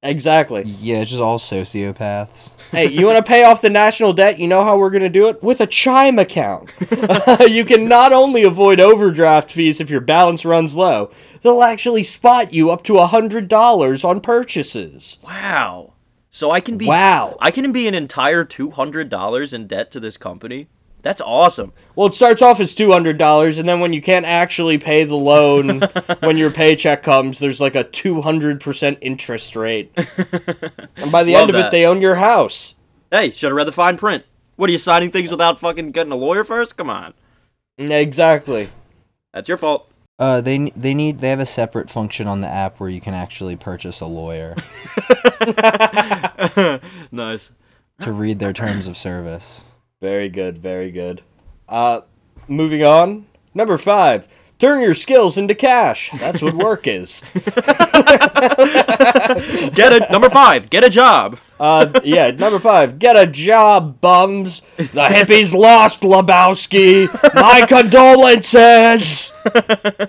[0.02, 0.62] Exactly.
[0.62, 2.50] Yeah, it's just all sociopaths.
[2.70, 4.38] Hey, you want to pay off the national debt?
[4.38, 5.42] You know how we're going to do it?
[5.42, 6.72] With a Chime account.
[7.48, 11.10] you can not only avoid overdraft fees if your balance runs low,
[11.42, 15.18] they'll actually spot you up to $100 on purchases.
[15.22, 15.92] Wow.
[16.30, 17.36] So I can be Wow.
[17.40, 20.68] I can be an entire $200 in debt to this company.
[21.02, 21.72] That's awesome.
[21.96, 25.80] Well, it starts off as $200, and then when you can't actually pay the loan
[26.20, 29.92] when your paycheck comes, there's like a 200% interest rate.
[30.96, 31.66] And by the Love end of that.
[31.68, 32.74] it, they own your house.
[33.10, 34.24] Hey, should have read the fine print.
[34.56, 36.76] What are you signing things without fucking getting a lawyer first?
[36.76, 37.14] Come on.
[37.78, 38.68] Exactly.
[39.32, 39.90] That's your fault.
[40.18, 43.14] Uh, they they need they have a separate function on the app where you can
[43.14, 44.54] actually purchase a lawyer
[47.10, 47.50] nice.
[48.02, 49.62] to read their terms of service.
[50.00, 51.22] Very good, very good.
[51.68, 52.00] Uh,
[52.48, 53.26] moving on.
[53.54, 54.26] Number five.
[54.58, 56.10] Turn your skills into cash.
[56.18, 57.22] That's what work is.
[57.34, 57.56] Get
[59.92, 61.38] a number 5, get a job.
[61.58, 62.98] Uh, yeah, number five.
[62.98, 64.60] Get a job, bums.
[64.76, 67.08] The hippies lost, Lebowski.
[67.34, 69.32] My condolences.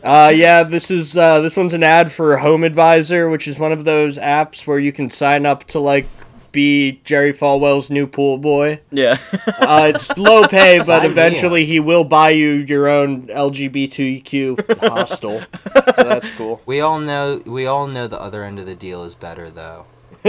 [0.04, 3.72] Uh, yeah, this is uh, this one's an ad for Home Advisor, which is one
[3.72, 6.08] of those apps where you can sign up to like
[6.52, 8.82] be Jerry Falwell's new pool boy.
[8.92, 9.18] Yeah.
[9.62, 15.42] Uh, it's low pay, but Sign eventually he will buy you your own LGBTQ hostel.
[15.74, 16.62] so that's cool.
[16.66, 19.86] We all know we all know the other end of the deal is better though.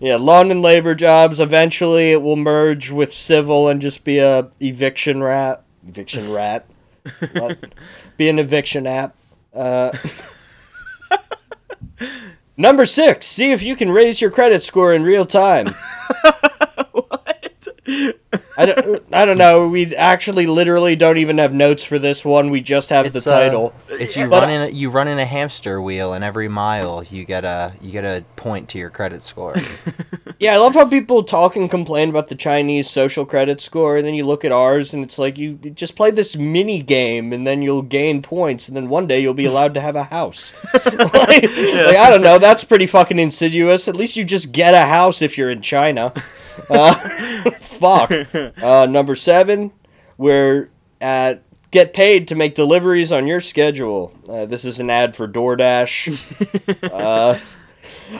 [0.00, 1.40] Yeah, lawn and labor jobs.
[1.40, 5.64] Eventually, it will merge with civil and just be a eviction rat.
[5.86, 6.66] Eviction rat.
[8.16, 9.14] Be an eviction app.
[9.54, 9.96] Uh,
[12.56, 13.26] number six.
[13.26, 15.68] See if you can raise your credit score in real time.
[16.92, 17.68] what?
[18.58, 19.68] I don't, I don't know.
[19.68, 22.50] We actually literally don't even have notes for this one.
[22.50, 23.72] We just have the It's, uh, title.
[23.88, 27.04] It's you But- run in a, you run in a hamster wheel, and every mile
[27.04, 29.54] you get a you get a point to your credit score.
[30.38, 34.06] Yeah, I love how people talk and complain about the Chinese social credit score, and
[34.06, 37.46] then you look at ours, and it's like you just play this mini game, and
[37.46, 40.52] then you'll gain points, and then one day you'll be allowed to have a house.
[40.74, 43.88] like, like, I don't know, that's pretty fucking insidious.
[43.88, 46.12] At least you just get a house if you're in China.
[46.68, 46.94] Uh,
[47.52, 48.12] fuck.
[48.62, 49.72] Uh, number seven,
[50.18, 50.70] we're
[51.00, 54.12] at get paid to make deliveries on your schedule.
[54.28, 56.90] Uh, this is an ad for DoorDash.
[56.92, 57.38] uh,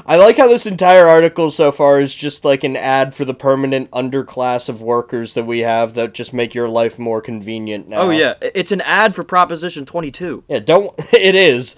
[0.06, 3.34] I like how this entire article so far is just like an ad for the
[3.34, 8.02] permanent underclass of workers that we have that just make your life more convenient now.
[8.02, 10.44] Oh yeah, it's an ad for Proposition 22.
[10.48, 11.76] Yeah, don't it is.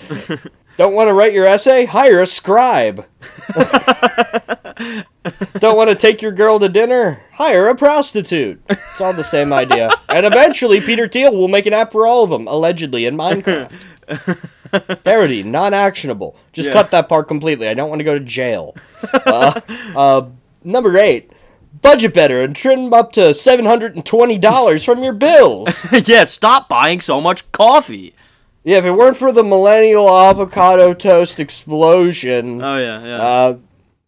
[0.76, 1.84] don't want to write your essay?
[1.84, 3.06] Hire a scribe.
[5.58, 7.22] don't want to take your girl to dinner?
[7.32, 8.62] Hire a prostitute.
[8.68, 9.90] It's all the same idea.
[10.08, 13.72] And eventually Peter Thiel will make an app for all of them, allegedly in Minecraft.
[15.04, 16.36] Parody, non-actionable.
[16.52, 16.72] Just Yeah.
[16.74, 17.68] cut that part completely.
[17.68, 18.74] I don't want to go to jail.
[19.12, 19.60] Uh,
[19.96, 20.26] uh,
[20.64, 21.30] number eight.
[21.80, 25.86] Budget better and trim up to seven hundred and twenty dollars from your bills.
[26.08, 28.14] yeah, stop buying so much coffee.
[28.64, 33.16] Yeah, if it weren't for the millennial avocado toast explosion, Oh yeah, yeah.
[33.22, 33.56] uh,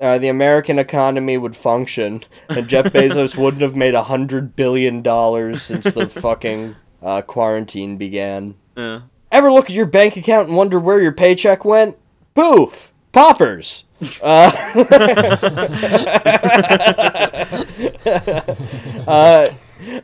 [0.01, 5.01] uh, the American economy would function, and Jeff Bezos wouldn't have made a hundred billion
[5.03, 8.55] dollars since the fucking uh, quarantine began.
[8.77, 9.03] yeah.
[9.33, 11.97] Ever look at your bank account and wonder where your paycheck went?
[12.35, 12.93] Poof!
[13.13, 13.85] Poppers!
[14.23, 14.51] Uh,
[19.07, 19.51] uh,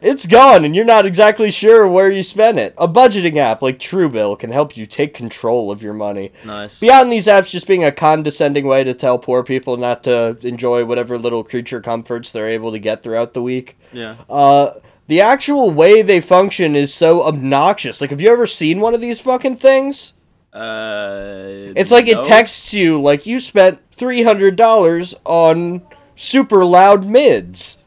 [0.00, 2.74] it's gone, and you're not exactly sure where you spent it.
[2.78, 6.32] A budgeting app like Truebill can help you take control of your money.
[6.44, 6.80] Nice.
[6.80, 10.84] Beyond these apps just being a condescending way to tell poor people not to enjoy
[10.84, 14.16] whatever little creature comforts they're able to get throughout the week, Yeah.
[14.30, 14.72] uh,
[15.06, 18.00] the actual way they function is so obnoxious.
[18.00, 20.14] Like, have you ever seen one of these fucking things?
[20.52, 21.72] Uh.
[21.76, 22.20] It's like no?
[22.20, 25.82] it texts you like you spent three hundred dollars on
[26.16, 27.78] super loud mids.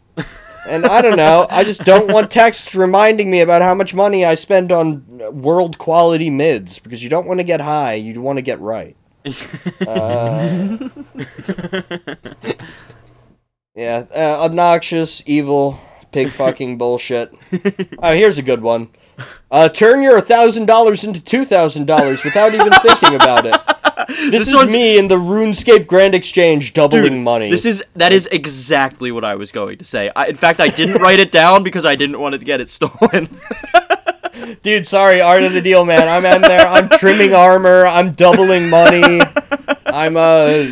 [0.68, 4.24] And I don't know, I just don't want texts reminding me about how much money
[4.24, 5.04] I spend on
[5.34, 8.96] world quality mids because you don't want to get high, you want to get right.
[9.86, 10.90] Uh,
[13.76, 15.80] yeah, uh, obnoxious, evil,
[16.12, 17.34] pig fucking bullshit.
[18.02, 18.90] Oh, here's a good one.
[19.52, 23.56] Uh, turn your thousand dollars into two thousand dollars without even thinking about it.
[24.10, 27.52] This, This is one's- me in the RuneScape Grand Exchange doubling money.
[27.52, 30.10] This is that is exactly what I was going to say.
[30.16, 32.70] I, in fact, I didn't write it down because I didn't want to get it
[32.72, 33.30] stolen.
[34.64, 36.08] Dude, sorry, art of the deal, man.
[36.08, 36.66] I'm in there.
[36.68, 37.86] I'm trimming armor.
[37.86, 39.20] I'm doubling money.
[39.86, 40.66] I'm uh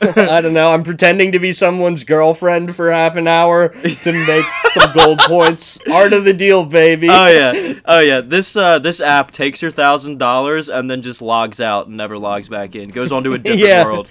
[0.16, 0.70] I don't know.
[0.72, 5.78] I'm pretending to be someone's girlfriend for half an hour to make some gold points.
[5.90, 7.08] Art of the deal, baby.
[7.10, 8.20] oh yeah, oh yeah.
[8.20, 12.16] This uh, this app takes your thousand dollars and then just logs out and never
[12.18, 12.90] logs back in.
[12.90, 13.84] Goes on to a different Yeah.
[13.84, 14.08] world.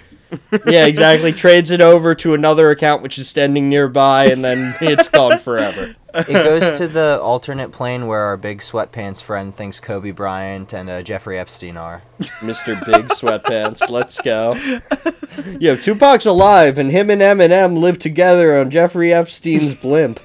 [0.66, 1.32] Yeah, exactly.
[1.32, 5.94] Trades it over to another account which is standing nearby, and then it's gone forever.
[6.14, 10.88] It goes to the alternate plane where our big sweatpants friend thinks Kobe Bryant and
[10.88, 12.02] uh, Jeffrey Epstein are.
[12.40, 12.82] Mr.
[12.84, 13.88] Big Sweatpants.
[13.90, 14.54] Let's go.
[15.60, 20.18] Yo, Tupac's alive, and him and Eminem live together on Jeffrey Epstein's blimp.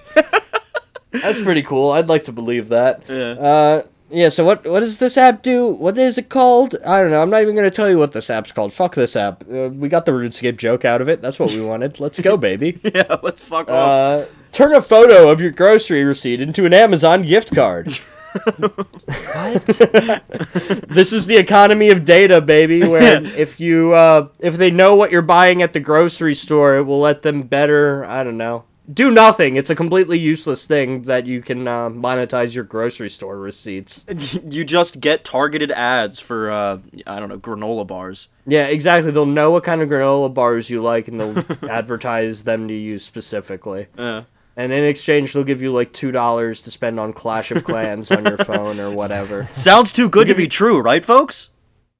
[1.11, 1.91] That's pretty cool.
[1.91, 3.03] I'd like to believe that.
[3.07, 3.31] Yeah.
[3.33, 3.83] Uh,
[4.13, 4.29] yeah.
[4.29, 5.67] So what what does this app do?
[5.67, 6.75] What is it called?
[6.85, 7.21] I don't know.
[7.21, 8.71] I'm not even gonna tell you what this app's called.
[8.71, 9.43] Fuck this app.
[9.43, 11.21] Uh, we got the RuneScape joke out of it.
[11.21, 11.99] That's what we wanted.
[11.99, 12.79] Let's go, baby.
[12.95, 13.89] yeah, let's fuck off.
[13.89, 17.99] Uh, turn a photo of your grocery receipt into an Amazon gift card.
[18.33, 19.65] What?
[20.89, 22.81] this is the economy of data, baby.
[22.81, 26.83] Where if you uh, if they know what you're buying at the grocery store, it
[26.83, 28.03] will let them better.
[28.05, 28.65] I don't know.
[28.91, 29.55] Do nothing.
[29.55, 34.05] It's a completely useless thing that you can uh, monetize your grocery store receipts.
[34.49, 38.27] you just get targeted ads for uh, I don't know granola bars.
[38.45, 39.11] Yeah, exactly.
[39.11, 42.99] They'll know what kind of granola bars you like, and they'll advertise them to you
[42.99, 43.87] specifically.
[43.97, 44.23] Yeah.
[44.55, 48.11] And in exchange, they'll give you like two dollars to spend on Clash of Clans
[48.11, 49.47] on your phone or whatever.
[49.53, 51.51] Sounds too good to be true, right, folks?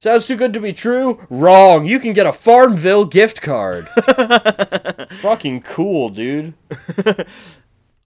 [0.04, 1.26] Sounds too good to be true?
[1.30, 1.86] Wrong.
[1.86, 3.88] You can get a Farmville gift card.
[5.22, 6.52] Fucking cool, dude.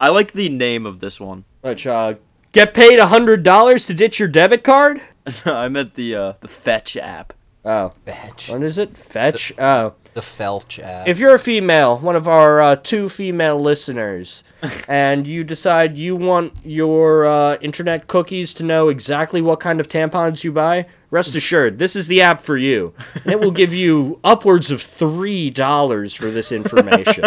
[0.01, 1.45] I like the name of this one.
[1.63, 2.15] Which, uh,
[2.53, 5.01] get paid a hundred dollars to ditch your debit card?
[5.45, 7.33] I meant the uh, the Fetch app.
[7.65, 8.49] Oh, Fetch.
[8.51, 8.97] what is it?
[8.97, 9.53] Fetch.
[9.59, 11.09] Oh, The Felch app.
[11.09, 14.45] if you're a female, one of our uh, two female listeners,
[14.87, 19.89] and you decide you want your uh, internet cookies to know exactly what kind of
[19.89, 22.95] tampons you buy, rest assured, this is the app for you.
[23.15, 27.25] And it will give you upwards of $3 for this information.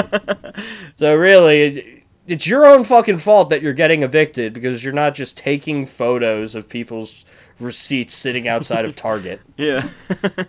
[0.97, 5.15] so, really, it- it's your own fucking fault that you're getting evicted because you're not
[5.15, 7.25] just taking photos of people's
[7.59, 9.41] receipts sitting outside of Target.
[9.57, 9.89] Yeah.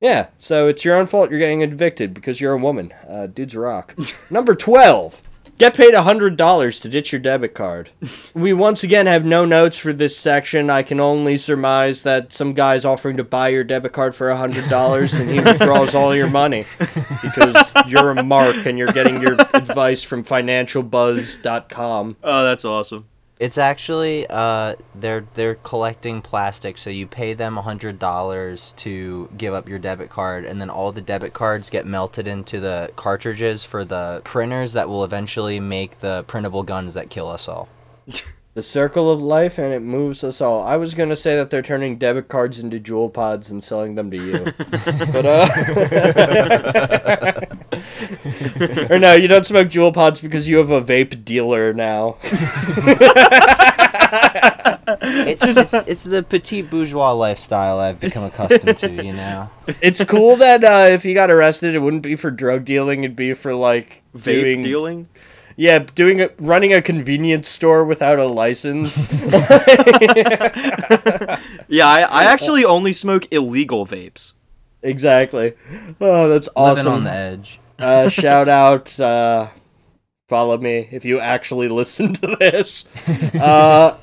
[0.00, 2.92] Yeah, so it's your own fault you're getting evicted because you're a woman.
[3.08, 3.96] Uh, dudes rock.
[4.30, 5.22] Number 12.
[5.58, 7.90] Get paid $100 to ditch your debit card.
[8.34, 10.70] We once again have no notes for this section.
[10.70, 15.20] I can only surmise that some guy's offering to buy your debit card for $100
[15.20, 16.66] and he withdraws all your money
[17.22, 22.16] because you're a mark and you're getting your advice from financebuzz.com.
[22.22, 23.08] Oh, that's awesome.
[23.38, 29.54] It's actually uh they're they're collecting plastic, so you pay them hundred dollars to give
[29.54, 33.64] up your debit card, and then all the debit cards get melted into the cartridges
[33.64, 37.68] for the printers that will eventually make the printable guns that kill us all.
[38.58, 40.64] The circle of life and it moves us all.
[40.64, 44.10] I was gonna say that they're turning debit cards into Juul pods and selling them
[44.10, 44.52] to you.
[45.12, 45.46] but uh
[48.90, 52.16] Or no, you don't smoke Juul pods because you have a vape dealer now.
[55.00, 59.50] It's it's, it's the petit bourgeois lifestyle I've become accustomed to, you know.
[59.80, 63.14] It's cool that uh, if you got arrested it wouldn't be for drug dealing, it'd
[63.14, 65.08] be for like Vape doing dealing?
[65.60, 69.06] Yeah, doing a, running a convenience store without a license.
[71.70, 74.32] Yeah, I, I actually only smoke illegal vapes.
[74.82, 75.54] exactly.
[76.00, 76.86] Oh, that's awesome.
[76.86, 77.60] Living on the edge.
[77.78, 79.48] uh, shout out uh,
[80.28, 82.86] follow me if you actually listen to this
[83.40, 83.96] uh,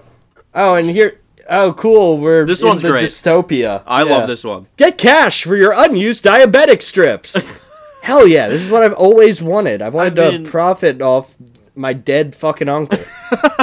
[0.53, 3.05] oh and here oh cool we're This in one's the great.
[3.05, 4.17] dystopia I Yeah.
[4.17, 4.67] love this one.
[4.77, 7.35] get cash for your unused diabetic strips
[8.05, 11.35] hell yeah this is what i've always wanted i wanted I to profit off
[11.75, 12.99] my dead fucking uncle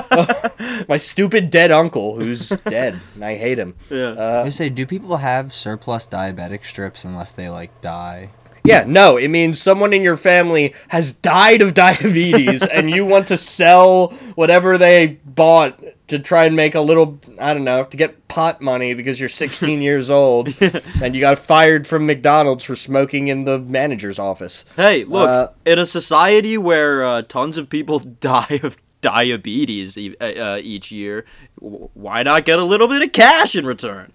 [0.89, 4.11] my stupid dead uncle who's dead and i hate him Yeah.
[4.11, 8.31] Uh, I say, do people have surplus diabetic strips unless they like die?
[8.65, 13.27] Yeah, no, it means someone in your family has died of diabetes and you want
[13.29, 17.97] to sell whatever they bought to try and make a little, I don't know, to
[17.97, 20.55] get pot money because you're 16 years old
[21.03, 24.65] and you got fired from McDonald's for smoking in the manager's office.
[24.77, 30.15] Hey, look, Uh, in a society where uh, tons of people die of diabetes e-
[30.21, 31.25] uh, uh, each year,
[31.61, 34.13] w- why not get a little bit of cash in return?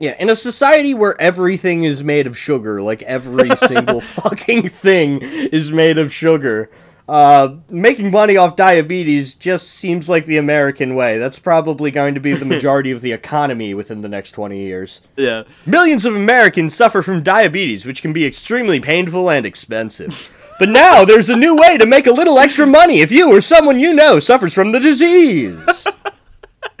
[0.00, 5.18] Yeah, in a society where everything is made of sugar, like every single fucking thing
[5.20, 6.70] is made of sugar,
[7.06, 11.18] uh, making money off diabetes just seems like the American way.
[11.18, 15.02] That's probably going to be the majority of the economy within the next 20 years.
[15.16, 15.42] Yeah.
[15.66, 20.34] Millions of Americans suffer from diabetes, which can be extremely painful and expensive.
[20.58, 23.40] But now there's a new way to make a little extra money if you or
[23.40, 25.86] someone you know suffers from the disease.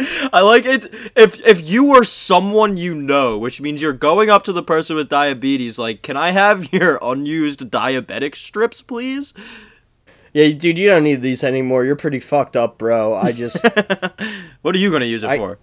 [0.32, 0.86] I like it
[1.16, 4.96] if if you were someone you know, which means you're going up to the person
[4.96, 9.34] with diabetes like, "Can I have your unused diabetic strips, please?"
[10.32, 11.84] yeah, dude, you don't need these anymore.
[11.84, 13.14] You're pretty fucked up, bro.
[13.14, 13.64] I just
[14.62, 15.58] What are you going to use it I- for?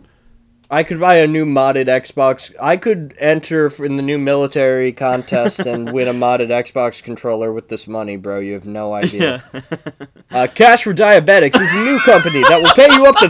[0.69, 2.53] I could buy a new modded Xbox.
[2.61, 7.69] I could enter in the new military contest and win a modded Xbox controller with
[7.69, 8.39] this money, bro.
[8.39, 9.43] You have no idea.
[10.29, 13.29] Uh, Cash for Diabetics is a new company that will pay you up to.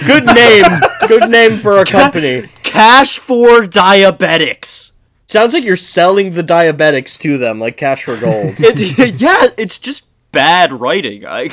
[0.06, 0.80] Good name.
[1.06, 2.48] Good name for a company.
[2.62, 4.92] Cash for diabetics.
[5.26, 8.54] Sounds like you're selling the diabetics to them, like Cash for Gold.
[8.58, 11.26] It, yeah, it's just bad writing.
[11.26, 11.50] I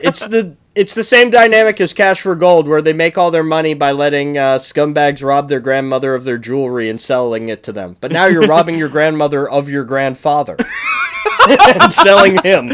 [0.00, 3.42] it's the it's the same dynamic as Cash for Gold, where they make all their
[3.42, 7.72] money by letting uh, scumbags rob their grandmother of their jewelry and selling it to
[7.72, 7.96] them.
[7.98, 10.58] But now you're robbing your grandmother of your grandfather
[11.48, 12.70] and selling him.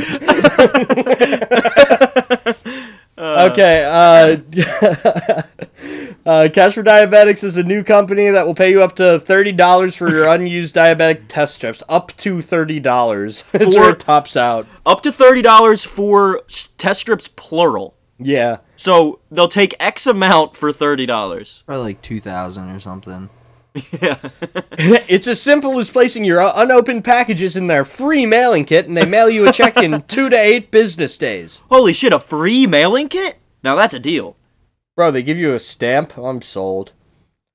[3.16, 5.42] okay, uh,
[6.24, 9.52] uh, Cash for Diabetics is a new company that will pay you up to thirty
[9.52, 11.82] dollars for your unused diabetic test strips.
[11.88, 13.42] Up to thirty dollars.
[13.52, 14.66] That's where For- it tops out.
[14.86, 16.40] up to thirty dollars for
[16.78, 17.94] test strips plural.
[18.18, 18.58] Yeah.
[18.76, 21.64] So they'll take X amount for thirty dollars.
[21.66, 23.28] Or like two thousand or something.
[24.02, 24.18] Yeah.
[24.72, 29.06] it's as simple as placing your unopened packages in their free mailing kit, and they
[29.06, 31.62] mail you a check in two to eight business days.
[31.70, 32.12] Holy shit!
[32.12, 33.38] A free mailing kit?
[33.64, 34.36] Now that's a deal.
[34.96, 36.16] Bro, they give you a stamp.
[36.18, 36.92] I'm sold.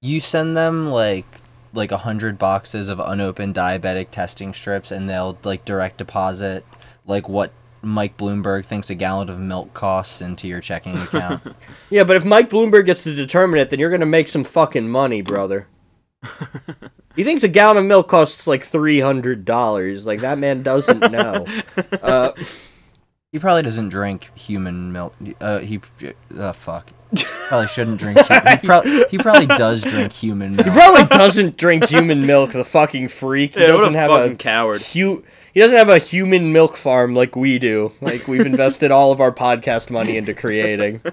[0.02, 1.26] You send them like
[1.74, 6.66] like a hundred boxes of unopened diabetic testing strips, and they'll like direct deposit
[7.06, 11.44] like what Mike Bloomberg thinks a gallon of milk costs into your checking account.
[11.90, 14.90] Yeah, but if Mike Bloomberg gets to determine it, then you're gonna make some fucking
[14.90, 15.68] money, brother.
[17.16, 20.06] he thinks a gallon of milk costs like three hundred dollars.
[20.06, 21.46] Like that man doesn't know.
[22.02, 22.32] Uh,
[23.32, 25.16] he probably doesn't drink human milk.
[25.40, 25.80] Uh, he
[26.38, 26.92] uh, fuck.
[27.48, 28.20] Probably shouldn't drink.
[28.20, 30.66] Hu- he, pro- he probably does drink human milk.
[30.68, 32.52] he probably doesn't drink human milk.
[32.52, 33.54] The fucking freak.
[33.54, 34.82] He Yeah, doesn't a have fucking a coward.
[34.82, 37.94] hu- He doesn't have a human milk farm like we do.
[38.02, 41.02] Like we've invested all of our podcast money into creating.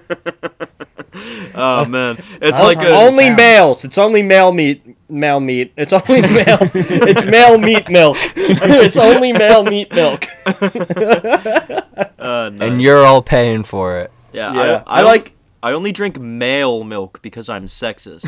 [1.57, 3.37] Oh man, it's like a, only sounds.
[3.37, 3.85] males.
[3.85, 5.71] It's only male meat male meat.
[5.77, 6.57] It's only male.
[6.73, 8.17] it's male meat milk.
[8.35, 10.25] it's only male meat milk.
[10.45, 12.61] Uh, nice.
[12.69, 14.11] And you're all paying for it.
[14.33, 15.31] yeah, Yeah, I, I, I like-
[15.65, 18.27] I only drink male milk because I'm sexist.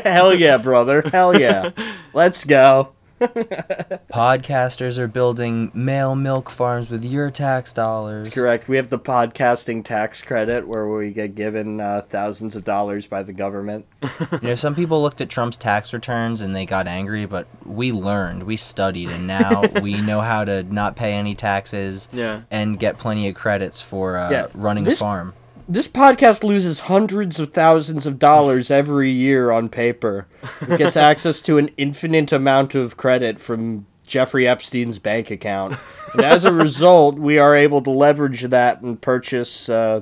[0.04, 1.02] Hell yeah, brother.
[1.02, 1.72] Hell yeah.
[2.14, 2.92] Let's go.
[3.20, 8.32] Podcasters are building male milk farms with your tax dollars.
[8.32, 8.68] Correct.
[8.68, 13.22] We have the podcasting tax credit where we get given uh, thousands of dollars by
[13.22, 13.84] the government.
[14.32, 17.92] You know, some people looked at Trump's tax returns and they got angry, but we
[17.92, 22.42] learned, we studied, and now we know how to not pay any taxes Yeah.
[22.50, 25.34] and get plenty of credits for uh, Yeah, running this- a farm.
[25.70, 30.26] This podcast loses hundreds of thousands of dollars every year on paper.
[30.62, 35.78] It gets access to an infinite amount of credit from Jeffrey Epstein's bank account.
[36.14, 40.00] And as a result, we are able to leverage that and purchase, uh,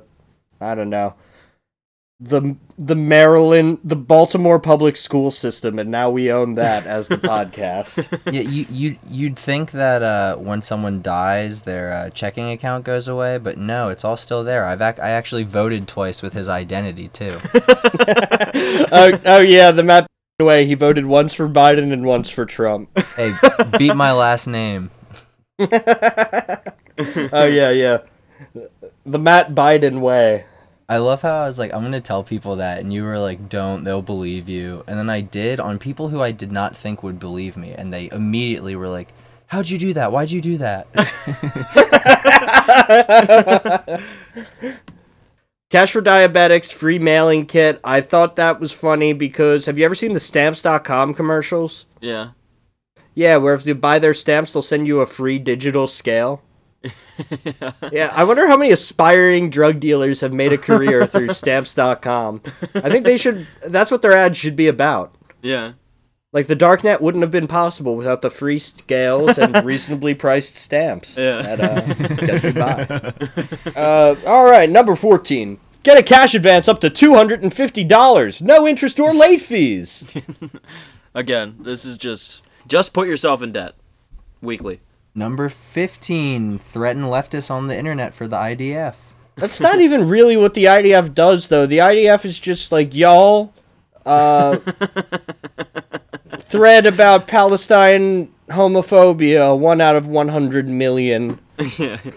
[0.60, 1.14] I don't know,
[2.20, 7.16] the the Maryland, the Baltimore public school system, and now we own that as the
[7.16, 8.06] podcast.
[8.32, 13.08] yeah, you you you'd think that uh, when someone dies, their uh, checking account goes
[13.08, 14.64] away, but no, it's all still there.
[14.64, 17.38] I've ac- I actually voted twice with his identity too.
[18.92, 20.06] oh, oh yeah, the Matt
[20.38, 22.90] way he voted once for Biden and once for Trump.
[23.16, 23.32] hey,
[23.78, 24.90] beat my last name.
[25.58, 27.98] Oh yeah, yeah.
[29.06, 30.44] The Matt Biden way.
[30.88, 33.48] I love how I was like, I'm gonna tell people that, and you were like,
[33.48, 34.84] don't, they'll believe you.
[34.86, 37.92] And then I did on people who I did not think would believe me, and
[37.92, 39.12] they immediately were like,
[39.48, 40.10] How'd you do that?
[40.10, 40.88] Why'd you do that?
[45.70, 47.80] Cash for Diabetics free mailing kit.
[47.84, 51.86] I thought that was funny because have you ever seen the stamps.com commercials?
[52.00, 52.30] Yeah.
[53.14, 56.42] Yeah, where if you buy their stamps, they'll send you a free digital scale.
[57.92, 62.42] yeah, I wonder how many aspiring drug dealers have made a career through stamps.com.
[62.74, 65.14] I think they should that's what their ads should be about.
[65.42, 65.72] Yeah.
[66.32, 71.16] Like the darknet wouldn't have been possible without the free scales and reasonably priced stamps.
[71.16, 71.56] Yeah.
[71.56, 73.80] That, uh, get you by.
[73.80, 75.58] Uh, all right, number fourteen.
[75.82, 79.40] Get a cash advance up to two hundred and fifty dollars, no interest or late
[79.40, 80.04] fees.
[81.14, 83.74] Again, this is just just put yourself in debt
[84.42, 84.80] weekly.
[85.18, 88.96] Number 15, threaten leftists on the internet for the IDF.
[89.36, 91.64] That's not even really what the IDF does, though.
[91.64, 93.54] The IDF is just like y'all.
[94.04, 94.58] Uh,
[96.38, 99.58] thread about Palestine homophobia.
[99.58, 101.40] One out of one hundred million.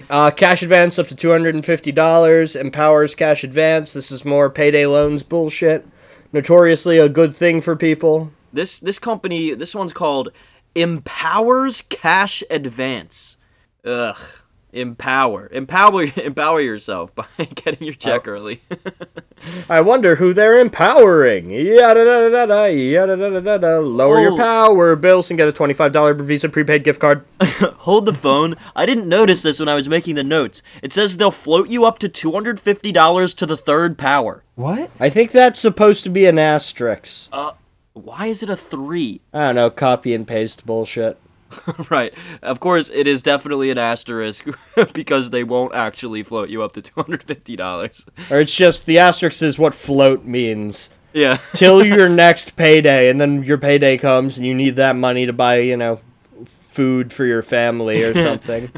[0.10, 2.54] Uh, cash advance up to two hundred and fifty dollars.
[2.54, 3.94] Empowers cash advance.
[3.94, 5.88] This is more payday loans bullshit.
[6.34, 8.32] Notoriously a good thing for people.
[8.52, 10.34] This this company, this one's called
[10.76, 13.38] Empowers Cash Advance.
[13.86, 14.18] Ugh.
[14.72, 15.50] Empower.
[15.52, 18.32] Empower empower yourself by getting your check oh.
[18.32, 18.62] early.
[19.70, 21.50] I wonder who they're empowering.
[21.50, 23.80] Yada da da da yada da da da da.
[23.80, 24.38] Lower your Oh.
[24.38, 27.26] power bills and get a twenty-five dollar Visa prepaid gift card.
[27.42, 28.56] Hold the phone.
[28.76, 30.62] I didn't notice this when I was making the notes.
[30.84, 34.44] It says they'll float you up to $250 to the third power.
[34.54, 34.92] What?
[35.00, 37.30] I think that's supposed to be an asterisk.
[37.32, 37.54] Uh,
[38.04, 39.22] Why is it a 3?
[39.34, 41.18] I don't know, copy and paste bullshit.
[41.90, 42.14] right.
[42.42, 44.46] Of course, it is definitely an asterisk
[44.94, 48.10] because they won't actually float you up to $250.
[48.32, 50.90] Or it's just the asterisk is what float means.
[51.14, 51.38] Yeah.
[51.54, 55.34] Till your next payday, and then your payday comes and you need that money to
[55.34, 56.02] buy, you know,
[56.46, 58.72] food for your family or something.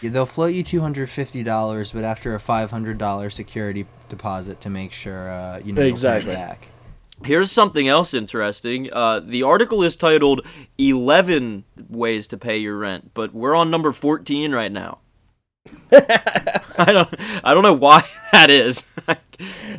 [0.00, 5.58] Yeah, they'll float you $250, but after a $500 security deposit to make sure, uh,
[5.58, 6.34] you know, you'll pay it Exactly.
[6.34, 6.68] back.
[7.24, 8.92] Here's something else interesting.
[8.92, 10.46] Uh, the article is titled
[10.76, 14.98] 11 Ways to Pay Your Rent, but we're on number 14 right now.
[15.92, 18.84] I don't I don't know why that is.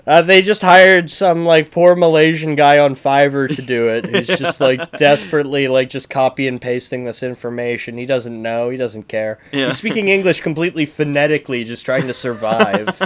[0.05, 4.05] Uh, they just hired some like poor Malaysian guy on Fiverr to do it.
[4.05, 7.97] He's just like desperately like just copy and pasting this information.
[7.97, 8.69] He doesn't know.
[8.69, 9.39] He doesn't care.
[9.53, 9.67] Yeah.
[9.67, 13.01] He's speaking English completely phonetically, just trying to survive.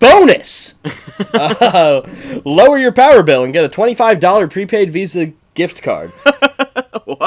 [0.00, 0.74] Bonus.
[1.32, 2.02] Uh,
[2.44, 6.12] lower your power bill and get a twenty-five dollar prepaid Visa gift card.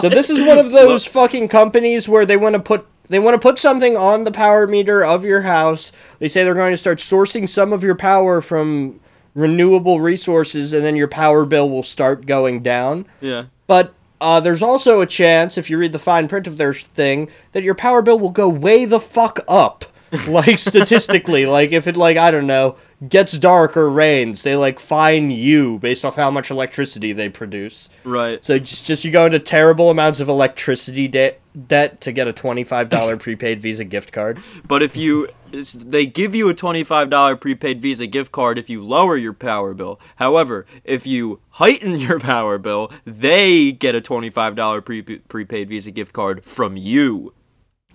[0.01, 3.35] So this is one of those fucking companies where they want to put they want
[3.35, 5.91] to put something on the power meter of your house.
[6.19, 8.99] They say they're going to start sourcing some of your power from
[9.35, 13.05] renewable resources and then your power bill will start going down.
[13.21, 13.45] yeah.
[13.65, 17.29] But uh, there's also a chance, if you read the fine print of their thing,
[17.51, 19.85] that your power bill will go way the fuck up.
[20.27, 22.77] Like statistically, like if it like I don't know
[23.09, 27.89] gets dark or rains, they like fine you based off how much electricity they produce.
[28.03, 28.43] Right.
[28.43, 32.33] So just just you go into terrible amounts of electricity debt debt to get a
[32.33, 34.39] twenty five dollar prepaid Visa gift card.
[34.67, 38.83] But if you, they give you a twenty-five dollar prepaid Visa gift card if you
[38.83, 39.99] lower your power bill.
[40.17, 45.91] However, if you heighten your power bill, they get a twenty-five dollar pre- prepaid Visa
[45.91, 47.33] gift card from you.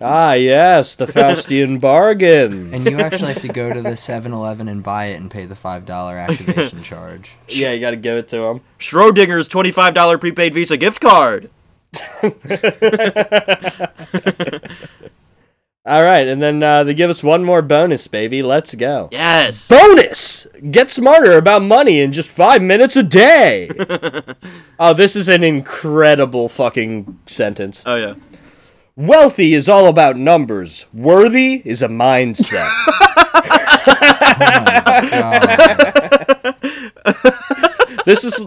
[0.01, 2.73] Ah yes, the Faustian bargain.
[2.73, 5.57] And you actually have to go to the 7-Eleven and buy it and pay the
[5.57, 7.37] five dollar activation charge.
[7.49, 8.61] yeah, you got to give it to them.
[8.79, 11.51] Schrodinger's twenty-five dollar prepaid Visa gift card.
[15.87, 18.43] All right, and then uh, they give us one more bonus, baby.
[18.43, 19.09] Let's go.
[19.11, 19.69] Yes.
[19.69, 20.47] Bonus!
[20.71, 23.71] Get smarter about money in just five minutes a day.
[24.79, 27.85] oh, this is an incredible fucking sentence.
[27.87, 28.15] Oh yeah.
[28.99, 30.87] Wealthy is all about numbers.
[30.93, 32.69] Worthy is a mindset.
[38.05, 38.41] this is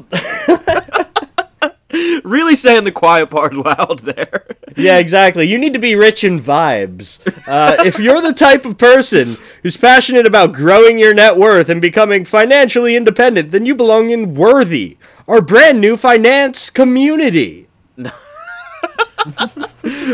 [2.26, 4.45] Really saying the quiet part loud there.
[4.76, 5.47] yeah, exactly.
[5.47, 7.26] You need to be rich in vibes.
[7.47, 11.80] Uh, if you're the type of person who's passionate about growing your net worth and
[11.80, 14.97] becoming financially independent, then you belong in Worthy,
[15.30, 17.70] our brand new finance community.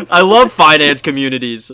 [0.09, 1.71] I love finance communities.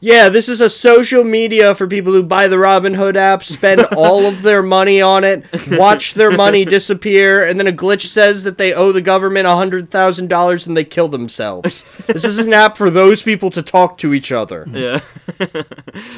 [0.00, 4.26] Yeah, this is a social media for people who buy the Robinhood app, spend all
[4.26, 8.58] of their money on it, watch their money disappear, and then a glitch says that
[8.58, 11.84] they owe the government $100,000 and they kill themselves.
[12.06, 14.64] This is an app for those people to talk to each other.
[14.70, 15.00] Yeah.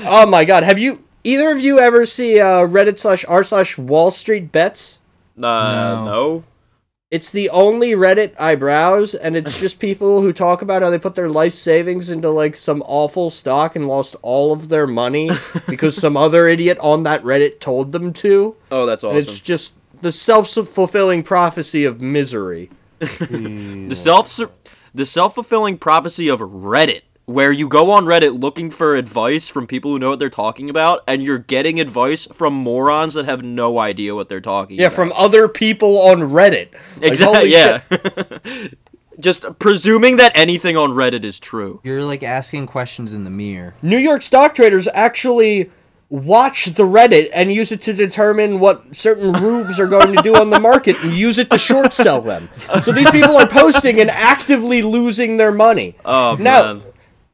[0.04, 3.78] Oh my god, have you either of you ever see uh, Reddit slash r slash
[3.78, 4.98] Wall Street Bets?
[5.38, 6.04] Uh, no.
[6.04, 6.44] No.
[7.10, 10.98] It's the only Reddit I browse, and it's just people who talk about how they
[10.98, 15.28] put their life savings into like some awful stock and lost all of their money
[15.68, 18.54] because some other idiot on that Reddit told them to.
[18.70, 19.22] Oh, that's And awesome.
[19.28, 22.70] it's just the self fulfilling prophecy of misery.
[23.00, 24.28] the self
[24.94, 27.02] the self-fulfilling prophecy of Reddit
[27.32, 30.68] where you go on Reddit looking for advice from people who know what they're talking
[30.68, 34.86] about and you're getting advice from morons that have no idea what they're talking Yeah,
[34.86, 34.96] about.
[34.96, 36.72] from other people on Reddit.
[37.00, 37.80] Like, Exactly, yeah.
[39.20, 41.80] Just presuming that anything on Reddit is true.
[41.84, 43.74] You're like asking questions in the mirror.
[43.82, 45.70] New York stock traders actually
[46.08, 50.34] watch the Reddit and use it to determine what certain rubes are going to do
[50.34, 52.48] on the market and use it to short sell them.
[52.82, 55.96] So these people are posting and actively losing their money.
[56.04, 56.82] Oh Now- man.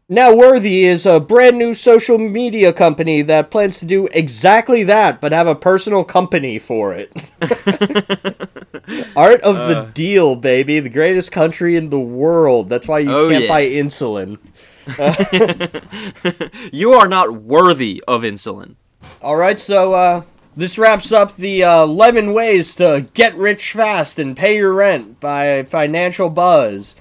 [0.09, 5.21] Now Worthy is a brand new social media company that plans to do exactly that,
[5.21, 7.11] but have a personal company for it.
[9.17, 9.67] Art of Uh.
[9.69, 10.79] the deal, baby.
[10.79, 12.69] The greatest country in the world.
[12.69, 13.49] That's why you Oh, can't yeah.
[13.49, 14.39] buy insulin.
[16.73, 18.77] You are not worthy of insulin.
[19.21, 20.23] All right, so uh,
[20.57, 25.19] this wraps up the uh, 11 ways to get rich fast and pay your rent
[25.19, 26.95] by Financial Buzz,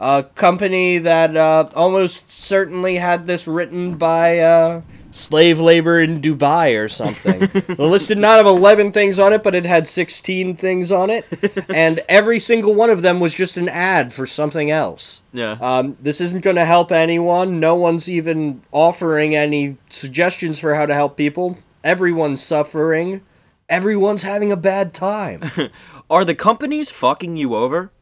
[0.00, 4.80] a company that uh, almost certainly had this written by uh,
[5.10, 7.40] slave labor in Dubai or something.
[7.76, 11.10] the list did not have 11 things on it, but it had 16 things on
[11.10, 11.26] it,
[11.68, 15.20] and every single one of them was just an ad for something else.
[15.34, 15.58] Yeah.
[15.60, 17.60] Um, this isn't going to help anyone.
[17.60, 21.58] No one's even offering any suggestions for how to help people.
[21.84, 23.20] Everyone's suffering.
[23.68, 25.50] Everyone's having a bad time.
[26.10, 27.92] Are the companies fucking you over?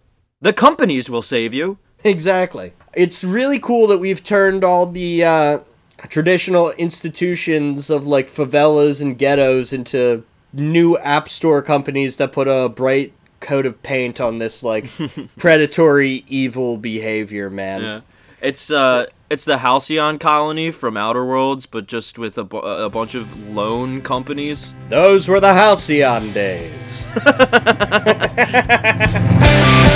[0.40, 1.78] The companies will save you.
[2.04, 2.72] Exactly.
[2.94, 5.58] It's really cool that we've turned all the uh,
[6.08, 12.68] traditional institutions of like favelas and ghettos into new app store companies that put a
[12.68, 14.88] bright coat of paint on this like
[15.36, 17.82] predatory evil behavior, man.
[17.82, 18.00] Yeah.
[18.40, 22.88] It's uh it's the Halcyon colony from Outer Worlds, but just with a, bu- a
[22.88, 24.72] bunch of loan companies.
[24.88, 27.12] Those were the Halcyon days.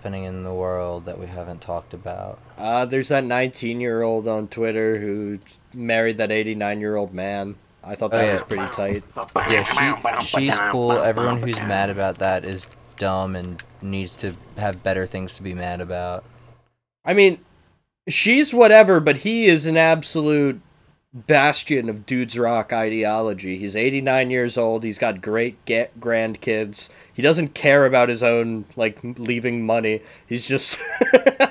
[0.00, 2.38] happening in the world that we haven't talked about.
[2.56, 5.38] Uh, there's that 19 year old on Twitter who
[5.74, 7.56] married that 89 year old man.
[7.84, 8.32] I thought that Oh, yeah.
[8.32, 9.02] was pretty tight.
[9.50, 10.92] Yeah, she she's cool.
[10.92, 15.52] Everyone who's mad about that is dumb and needs to have better things to be
[15.52, 16.24] mad about.
[17.04, 17.38] I mean,
[18.08, 20.60] she's whatever, but he is an absolute
[21.12, 23.58] bastion of dudes rock ideology.
[23.58, 24.82] He's 89 years old.
[24.82, 26.88] He's got great get grandkids.
[27.20, 30.00] He doesn't care about his own like leaving money.
[30.26, 30.80] He's just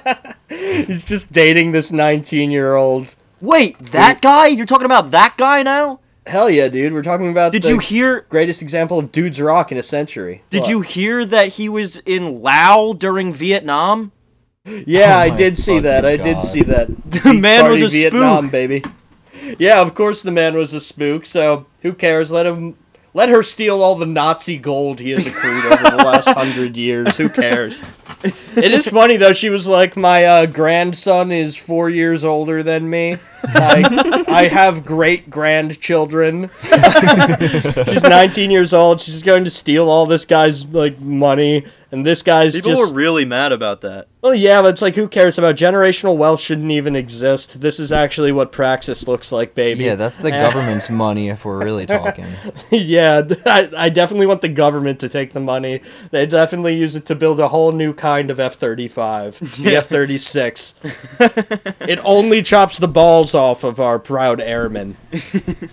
[0.49, 3.15] he's just dating this 19 year old.
[3.39, 4.47] Wait, that guy?
[4.47, 5.99] You're talking about that guy now?
[6.25, 6.91] Hell yeah, dude.
[6.91, 8.21] We're talking about Did the you hear?
[8.29, 10.41] greatest example of dudes rock in a century.
[10.49, 10.69] Did What?
[10.71, 14.11] you hear that he was in Laos during Vietnam?
[14.65, 16.03] Yeah, Oh I did see that.
[16.03, 16.87] I did see that.
[17.11, 18.51] The Beach man was a Vietnam, spook.
[18.51, 18.83] baby.
[19.59, 21.27] Yeah, of course the man was a spook.
[21.27, 22.31] So who cares?
[22.31, 22.75] Let him,
[23.19, 27.17] let her steal all the Nazi gold he has accrued over the last hundred years.
[27.17, 27.83] Who cares?
[28.23, 29.33] It is funny though.
[29.33, 33.17] She was like, "My uh, grandson is four years older than me.
[33.43, 36.49] I, I have great grandchildren.
[36.61, 38.99] She's 19 years old.
[38.99, 42.97] She's going to steal all this guy's like money, and this guy's People just were
[42.97, 44.07] really mad about that.
[44.21, 46.39] well, yeah, but it's like, who cares about generational wealth?
[46.39, 47.61] Shouldn't even exist.
[47.61, 49.85] This is actually what praxis looks like, baby.
[49.85, 52.27] Yeah, that's the government's money if we're really talking.
[52.71, 53.21] yeah.
[53.45, 55.81] I, I definitely want the government to take the money.
[56.11, 59.75] They definitely use it to build a whole new kind of F thirty five, the
[59.75, 60.75] F thirty six.
[61.19, 64.97] It only chops the balls off of our proud airmen.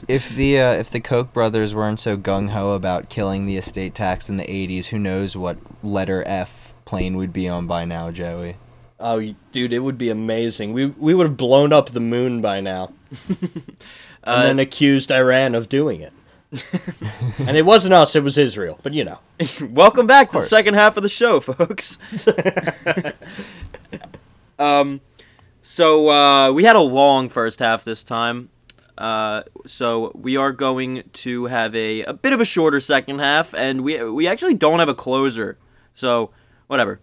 [0.09, 3.95] If the uh, if the Koch brothers weren't so gung ho about killing the estate
[3.95, 8.11] tax in the '80s, who knows what letter F plane we'd be on by now,
[8.11, 8.57] Joey?
[8.99, 9.21] Oh,
[9.53, 10.73] dude, it would be amazing.
[10.73, 12.93] We we would have blown up the moon by now,
[13.29, 16.13] and then accused Iran of doing it.
[17.39, 18.79] and it wasn't us; it was Israel.
[18.83, 19.19] But you know.
[19.69, 21.99] Welcome back to the second half of the show, folks.
[24.59, 25.01] um,
[25.67, 28.51] so uh, we had a long first half this time.
[28.97, 33.53] Uh, so we are going to have a, a bit of a shorter second half,
[33.53, 35.59] and we we actually don't have a closer.
[35.93, 36.31] So
[36.69, 37.01] whatever,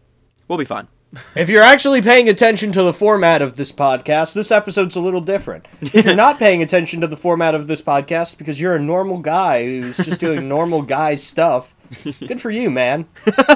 [0.47, 0.87] we'll be fine.
[1.35, 5.21] If you're actually paying attention to the format of this podcast, this episode's a little
[5.21, 5.67] different.
[5.81, 9.19] If you're not paying attention to the format of this podcast because you're a normal
[9.19, 11.75] guy who's just doing normal guy stuff,
[12.25, 13.07] good for you, man.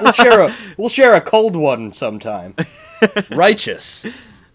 [0.01, 2.55] We'll share a we'll share a cold one sometime.
[3.31, 4.05] Righteous.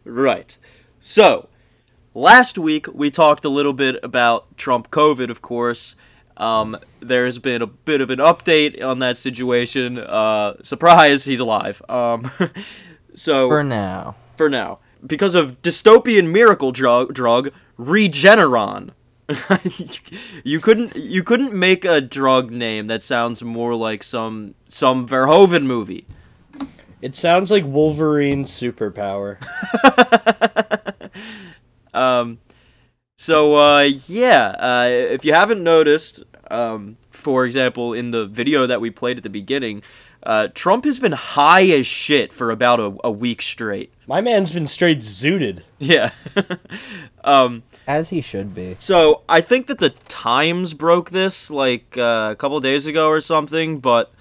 [0.05, 0.57] Right.
[1.01, 1.49] So,
[2.15, 5.95] last week we talked a little bit about Trump COVID, of course.
[6.37, 9.99] Um, there's been a bit of an update on that situation.
[9.99, 11.83] Uh, surprise, he's alive.
[11.89, 12.31] Um,
[13.15, 18.91] so For now, for now, because of dystopian miracle drug, drug Regeneron.
[20.45, 25.65] you couldn't you couldn't make a drug name that sounds more like some some Verhoeven
[25.65, 26.07] movie.
[27.03, 29.37] It sounds like Wolverine's superpower.
[31.95, 32.39] Um,
[33.17, 38.81] so uh, yeah, uh, if you haven't noticed, um, for example, in the video that
[38.81, 39.83] we played at the beginning,
[40.25, 43.93] uh, Trump has been high as shit for about a, a week straight.
[44.07, 45.63] My man's been straight zooted.
[45.79, 46.11] Yeah.
[47.25, 48.77] um, as he should be.
[48.79, 53.21] so I think that the Times broke this like uh, a couple days ago or
[53.21, 54.13] something, but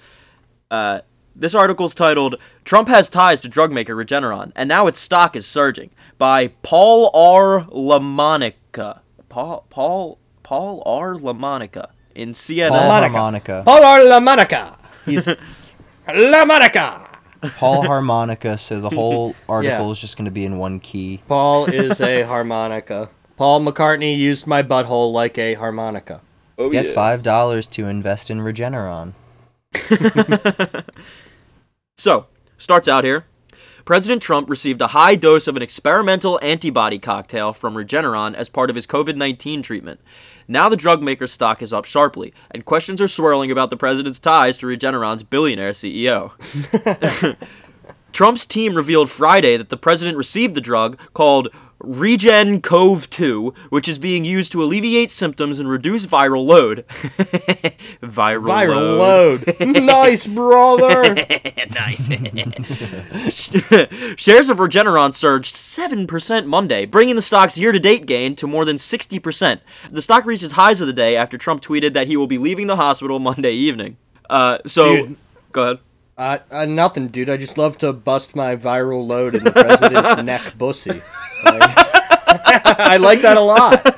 [0.71, 1.01] uh,
[1.35, 2.35] this article's titled
[2.65, 7.09] "Trump has ties to drug maker Regeneron, and now its stock is surging" by Paul
[7.13, 7.65] R.
[7.65, 8.99] LaMonica.
[9.29, 11.15] Paul Paul Paul R.
[11.15, 12.69] LaMonica in CNN.
[12.69, 13.11] Paul Monica.
[13.13, 13.63] harmonica.
[13.65, 13.99] Paul R.
[14.01, 14.77] LaMonica.
[15.05, 15.27] He's
[16.13, 17.07] La Monica.
[17.57, 18.57] Paul harmonica.
[18.57, 19.91] So the whole article Yeah.
[19.91, 21.21] is just going to be in one key.
[21.27, 23.09] Paul is a harmonica.
[23.37, 26.21] Paul McCartney used my butthole like a harmonica.
[26.59, 26.93] Oh, Get yeah.
[26.93, 29.13] five dollars to invest in Regeneron.
[31.97, 32.27] So,
[32.61, 33.25] starts out here.
[33.83, 38.69] President Trump received a high dose of an experimental antibody cocktail from Regeneron as part
[38.69, 39.99] of his COVID 19 treatment.
[40.47, 44.19] Now the drug maker's stock is up sharply, and questions are swirling about the president's
[44.19, 46.31] ties to Regeneron's billionaire CEO.
[48.11, 51.49] Trump's team revealed Friday that the president received the drug called
[51.83, 56.85] REGN-COV2, which is being used to alleviate symptoms and reduce viral load.
[58.01, 59.59] viral, Viral load.
[59.59, 59.83] load.
[59.83, 61.15] nice, brother.
[61.71, 62.07] nice.
[64.17, 68.65] Shares of Regeneron surged 7% Monday, bringing the stock's year to date gain to more
[68.65, 69.59] than 60%.
[69.91, 72.37] The stock reached its highs of the day after Trump tweeted that he will be
[72.37, 73.97] leaving the hospital Monday evening.
[74.29, 75.17] Uh, so, Dude.
[75.51, 75.79] go ahead.
[76.17, 77.29] Uh, uh, nothing, dude.
[77.29, 81.01] I just love to bust my viral load in the president's neck bussy.
[81.45, 81.61] Like-
[82.83, 83.97] I like that a lot.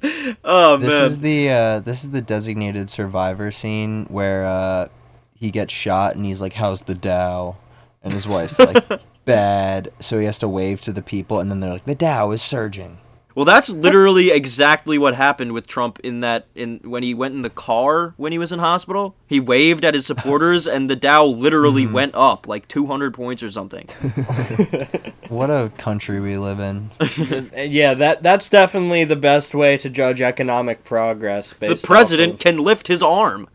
[0.44, 1.04] Oh, This man.
[1.04, 4.88] is the uh, this is the designated survivor scene where uh,
[5.34, 7.56] he gets shot and he's like, "How's the Dow?"
[8.02, 8.84] And his wife's like,
[9.24, 9.90] bad.
[10.00, 12.40] So he has to wave to the people, and then they're like, the Dow is
[12.42, 12.98] surging.
[13.38, 17.42] Well, that's literally exactly what happened with Trump in that in when he went in
[17.42, 19.14] the car when he was in hospital.
[19.28, 21.92] He waved at his supporters and the Dow literally mm-hmm.
[21.92, 23.86] went up like 200 points or something.
[25.28, 26.90] What a country we live in.
[27.54, 31.52] Yeah, that that's definitely the best way to judge economic progress.
[31.52, 33.48] the president of- can lift his arm.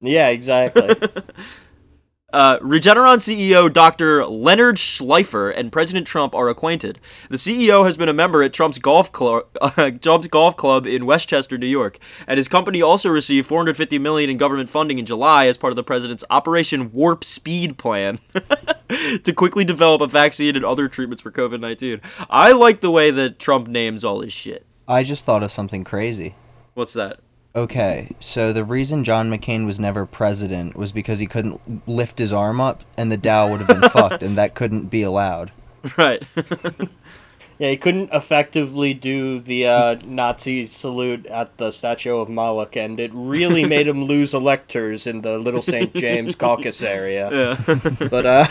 [0.00, 0.96] Yeah, exactly.
[2.30, 4.26] Uh, Regeneron CEO Dr.
[4.26, 7.00] Leonard Schleifer and President Trump are acquainted.
[7.30, 11.06] The CEO has been a member at Trump's golf club, uh, Trump's golf club in
[11.06, 15.46] Westchester, New York, and his company also received 450 million in government funding in July
[15.46, 18.18] as part of the president's Operation Warp Speed plan
[19.22, 22.02] to quickly develop a vaccine and other treatments for COVID-19.
[22.28, 24.66] I like the way that Trump names all his shit.
[24.86, 26.34] I just thought of something crazy.
[26.74, 27.20] What's that?
[27.58, 32.32] Okay, so the reason John McCain was never president was because he couldn't lift his
[32.32, 35.50] arm up, and the Dow would have been fucked, and that couldn't be allowed.
[35.96, 36.24] Right.
[37.58, 43.00] yeah, he couldn't effectively do the uh, Nazi salute at the Statue of Moloch, and
[43.00, 45.92] it really made him lose electors in the Little St.
[45.96, 47.28] James caucus area.
[47.66, 47.74] yeah.
[48.08, 48.46] But uh,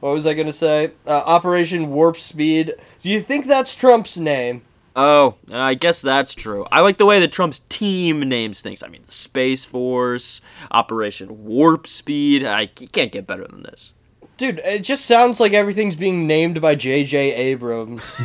[0.00, 0.92] what was I gonna say?
[1.06, 2.76] Uh, Operation Warp Speed.
[3.02, 4.62] Do you think that's Trump's name?
[4.96, 6.66] Oh, I guess that's true.
[6.72, 8.82] I like the way that Trump's team names things.
[8.82, 12.44] I mean, the Space Force, Operation Warp Speed.
[12.44, 13.92] I you can't get better than this.
[14.36, 17.34] Dude, it just sounds like everything's being named by J.J.
[17.34, 18.18] Abrams.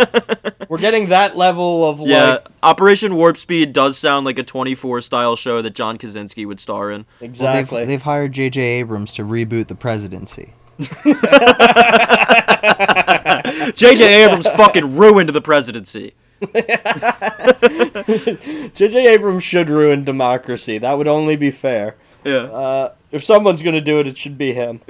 [0.70, 5.02] We're getting that level of Yeah, like Operation Warp Speed does sound like a 24
[5.02, 7.04] style show that John Krasinski would star in.
[7.20, 7.80] Well, exactly.
[7.80, 8.62] they've, they've hired J.J.
[8.62, 10.54] Abrams to reboot the presidency.
[13.74, 14.24] J.J.
[14.24, 16.14] Abrams fucking ruined the presidency.
[18.74, 19.06] J.J.
[19.08, 20.78] Abrams should ruin democracy.
[20.78, 21.96] That would only be fair.
[22.24, 22.44] Yeah.
[22.44, 24.80] Uh, if someone's gonna do it, it should be him.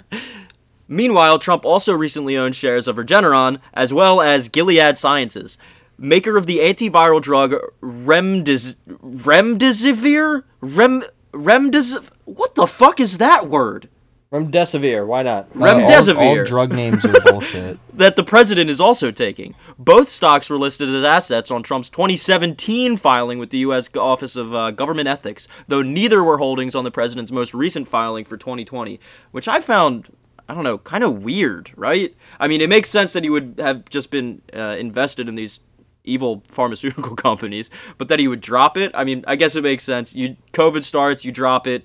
[0.88, 5.56] Meanwhile, Trump also recently owned shares of Regeneron as well as Gilead Sciences,
[5.98, 10.44] maker of the antiviral drug Remdes- Remdesivir.
[10.60, 11.02] Rem
[11.32, 12.10] Remdesiv.
[12.24, 13.88] What the fuck is that word?
[14.34, 15.46] Remdesivir, why not?
[15.54, 16.16] Uh, all- Remdesivir.
[16.38, 17.78] all drug names are bullshit.
[17.96, 19.54] that the president is also taking.
[19.78, 23.88] Both stocks were listed as assets on Trump's 2017 filing with the U.S.
[23.96, 28.24] Office of uh, Government Ethics, though neither were holdings on the president's most recent filing
[28.24, 28.98] for 2020,
[29.30, 30.08] which I found,
[30.48, 32.12] I don't know, kind of weird, right?
[32.40, 35.60] I mean, it makes sense that he would have just been uh, invested in these
[36.02, 38.90] evil pharmaceutical companies, but that he would drop it.
[38.94, 40.12] I mean, I guess it makes sense.
[40.14, 41.84] You COVID starts, you drop it.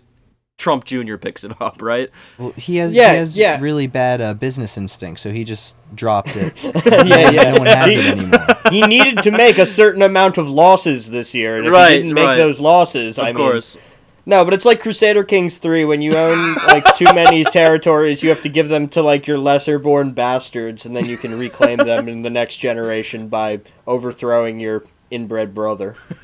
[0.60, 1.16] Trump Jr.
[1.16, 2.12] picks it up, right?
[2.38, 3.60] Well, he has, Yeah, he has yeah.
[3.60, 6.54] really bad uh, business instinct, so he just dropped it.
[6.86, 7.52] yeah, yeah.
[7.54, 8.46] no one has it anymore.
[8.70, 11.98] he needed to make a certain amount of losses this year, and if Right, he
[12.00, 12.36] didn't make right.
[12.38, 13.78] those losses, Of I mean, course.
[14.26, 15.86] no, but it's like Crusader Kings three.
[15.86, 19.38] When you own like too many territories, you have to give them to like your
[19.38, 24.60] lesser born bastards, and then you can reclaim them in the next generation by overthrowing
[24.60, 25.96] your inbred brother.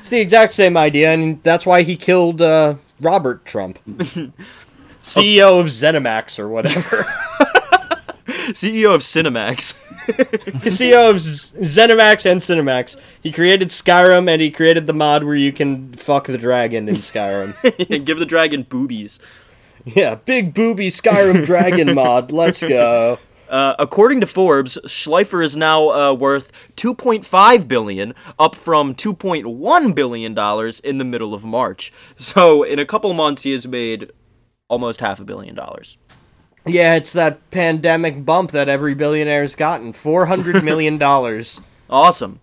[0.00, 3.78] it's the exact same idea, and that's why he killed uh, Robert Trump,
[5.04, 7.04] CEO of ZeniMax or whatever.
[8.52, 9.78] CEO of Cinemax.
[10.08, 12.96] CEO of Z- ZeniMax and Cinemax.
[13.22, 16.96] He created Skyrim and he created the mod where you can fuck the dragon in
[16.96, 17.54] Skyrim.
[17.94, 19.20] and give the dragon boobies.
[19.84, 22.32] yeah, big booby Skyrim dragon mod.
[22.32, 23.18] Let's go.
[23.48, 30.34] Uh, according to Forbes, Schleifer is now uh, worth 2.5 billion, up from 2.1 billion
[30.34, 31.92] dollars in the middle of March.
[32.16, 34.12] So in a couple months, he has made
[34.68, 35.98] almost half a billion dollars.
[36.66, 39.92] Yeah, it's that pandemic bump that every billionaire's gotten.
[39.92, 41.60] Four hundred million dollars.
[41.90, 42.38] Awesome.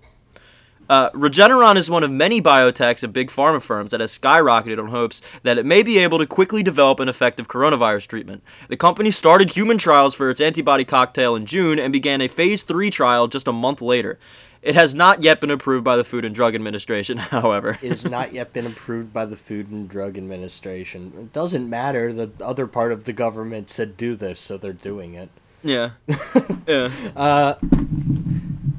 [0.90, 4.90] Uh, Regeneron is one of many biotechs and big pharma firms that has skyrocketed on
[4.90, 8.44] hopes that it may be able to quickly develop an effective coronavirus treatment.
[8.70, 12.64] The company started human trials for its antibody cocktail in June and began a phase
[12.64, 14.20] 3 trial just a month later.
[14.62, 17.78] It has not yet been approved by the Food and Drug Administration, however.
[17.84, 21.14] It has not yet been approved by the Food and Drug Administration.
[21.18, 22.12] It doesn't matter.
[22.12, 25.30] The other part of the government said do this, so they're doing it.
[25.64, 25.92] Yeah.
[26.68, 27.56] yeah.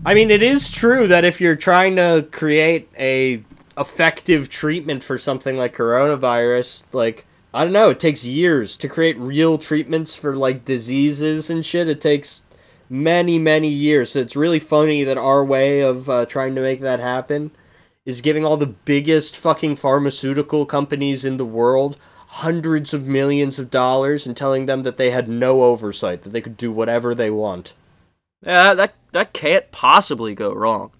[0.06, 3.42] I mean, it is true that if you're trying to create a
[3.76, 9.18] effective treatment for something like coronavirus, like I don't know, it takes years to create
[9.18, 11.88] real treatments for like diseases and shit.
[11.88, 12.44] It takes
[12.88, 14.12] many, many years.
[14.12, 17.50] So it's really funny that our way of uh, trying to make that happen
[18.04, 21.98] is giving all the biggest fucking pharmaceutical companies in the world
[22.28, 26.40] hundreds of millions of dollars and telling them that they had no oversight, that they
[26.40, 27.74] could do whatever they want.
[28.44, 30.90] Yeah, that that can't possibly go wrong.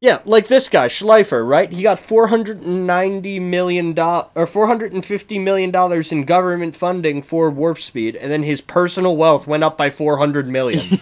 [0.00, 1.70] Yeah, like this guy Schleifer, right?
[1.70, 6.10] He got four hundred and ninety million dollars or four hundred and fifty million dollars
[6.10, 10.18] in government funding for Warp Speed, and then his personal wealth went up by four
[10.18, 10.84] hundred million.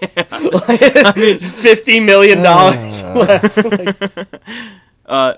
[1.40, 3.58] fifty million dollars left.
[5.04, 5.34] Uh,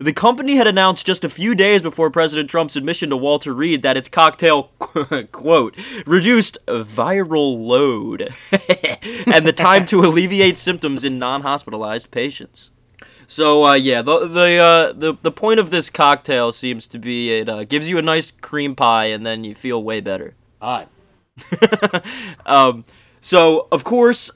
[0.00, 3.82] the company had announced just a few days before President Trump's admission to Walter Reed
[3.82, 4.64] that its cocktail,
[5.32, 5.76] quote,
[6.06, 8.34] reduced viral load
[9.26, 12.70] and the time to alleviate symptoms in non hospitalized patients.
[13.26, 17.38] So uh, yeah, the the, uh, the the point of this cocktail seems to be
[17.38, 20.34] it uh, gives you a nice cream pie and then you feel way better.
[20.62, 20.88] Hot.
[22.46, 22.84] Um,
[23.20, 24.30] so of course,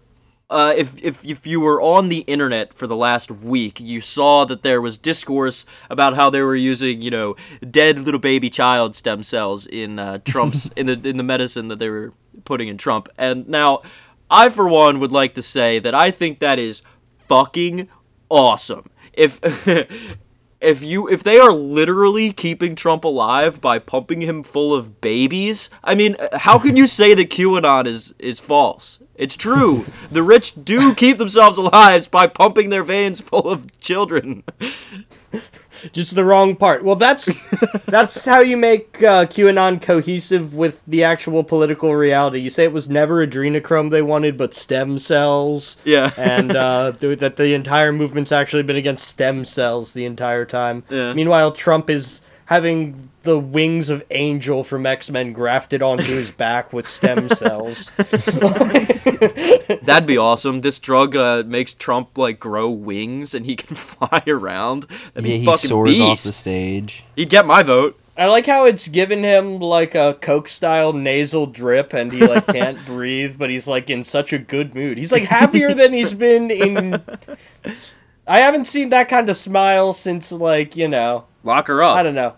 [0.54, 4.44] uh, if, if if you were on the internet for the last week, you saw
[4.44, 7.34] that there was discourse about how they were using, you know,
[7.68, 11.80] dead little baby child stem cells in uh, Trump's in the in the medicine that
[11.80, 12.12] they were
[12.44, 13.08] putting in Trump.
[13.18, 13.82] And now,
[14.30, 16.82] I for one would like to say that I think that is
[17.26, 17.88] fucking
[18.30, 18.90] awesome.
[19.12, 19.40] If
[20.64, 25.70] if you if they are literally keeping Trump alive by pumping him full of babies,
[25.82, 28.98] I mean, uh, how can you say that QAnon is is false?
[29.14, 29.84] It's true.
[30.10, 34.42] the rich do keep themselves alive by pumping their veins full of children.
[35.92, 36.84] Just the wrong part.
[36.84, 37.34] Well, that's
[37.86, 42.40] that's how you make uh, QAnon cohesive with the actual political reality.
[42.40, 45.76] You say it was never adrenochrome they wanted, but stem cells.
[45.84, 46.10] Yeah.
[46.16, 50.84] and uh, th- that the entire movement's actually been against stem cells the entire time.
[50.88, 51.12] Yeah.
[51.14, 56.72] Meanwhile, Trump is having the wings of Angel from X Men grafted onto his back
[56.72, 57.90] with stem cells.
[59.82, 60.60] That'd be awesome.
[60.60, 64.86] This drug uh, makes Trump like grow wings and he can fly around.
[65.14, 66.02] That'd Yeah, be he fucking soars beast.
[66.02, 67.04] off the stage.
[67.16, 67.98] He'd get my vote.
[68.16, 72.46] I like how it's given him like a Coke style nasal drip and he like
[72.46, 74.98] can't breathe, but he's like in such a good mood.
[74.98, 77.02] He's like happier than he's been in
[78.26, 81.96] I haven't seen that kind of smile since like, you know, Lock her up.
[81.96, 82.34] I don't know.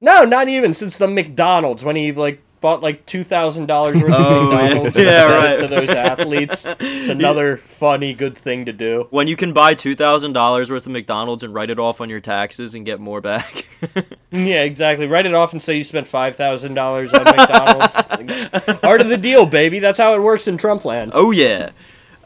[0.00, 4.12] No, not even since the McDonald's when he like bought like two thousand dollars worth
[4.16, 4.50] Oh, of.
[4.52, 5.58] McDonald's Yeah, and right.
[5.58, 6.66] to those athletes.
[6.80, 9.06] It's another funny good thing to do.
[9.10, 12.10] when you can buy two thousand dollars worth of McDonald's and write it off on
[12.10, 13.64] your taxes and get more back.
[14.32, 15.06] Yeah, exactly.
[15.06, 17.94] Write it off and say you spent five thousand dollars on McDonald's.
[17.96, 19.78] It's like, part of the deal, baby.
[19.78, 21.12] That's how it works in Trump land.
[21.14, 21.70] oh yeah.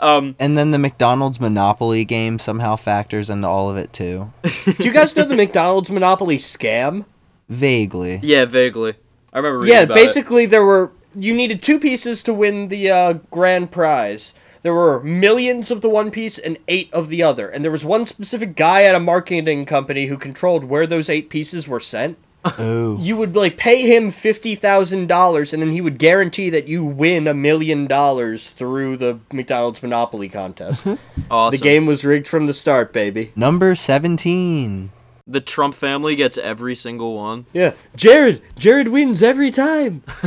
[0.00, 4.32] Um, And then the McDonald's Monopoly game somehow factors into all of it too.
[4.64, 7.04] Do you guys know the McDonald's Monopoly scam?
[7.48, 8.20] Vaguely.
[8.22, 8.94] yeah, vaguely.
[9.32, 10.00] I remember reading Yeah, about it.
[10.00, 14.32] basically there were you needed two pieces to win the uh, grand prize.
[14.62, 17.84] There were millions of the one piece and eight of the other, and there was
[17.84, 22.16] one specific guy at a marketing company who controlled where those eight pieces were sent.
[22.44, 22.96] Oh.
[22.98, 26.82] You would like pay him fifty thousand dollars, and then he would guarantee that you
[26.84, 30.86] win a million dollars through the McDonald's Monopoly contest.
[31.30, 31.56] Awesome.
[31.56, 33.32] The game was rigged from the start, baby.
[33.36, 34.90] Number 17.
[35.26, 37.46] The Trump family gets every single one.
[37.52, 38.42] Yeah, Jared.
[38.56, 40.02] Jared wins every time.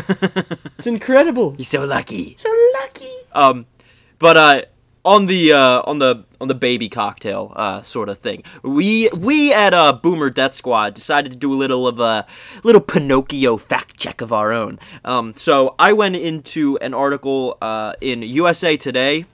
[0.78, 1.51] it's incredible.
[1.55, 2.36] He's so lucky.
[2.38, 2.49] So
[2.82, 3.11] lucky.
[3.34, 3.66] Um,
[4.18, 4.61] but uh,
[5.05, 9.53] on the uh, on the on the baby cocktail uh, sort of thing, we we
[9.53, 12.25] at uh, Boomer Death Squad decided to do a little of a
[12.63, 14.79] little Pinocchio fact check of our own.
[15.03, 19.25] Um, so I went into an article uh, in USA Today.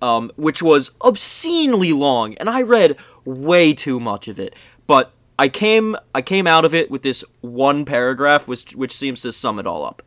[0.00, 4.52] Um, which was obscenely long, and I read way too much of it.
[4.88, 9.20] But I came I came out of it with this one paragraph, which which seems
[9.20, 10.02] to sum it all up.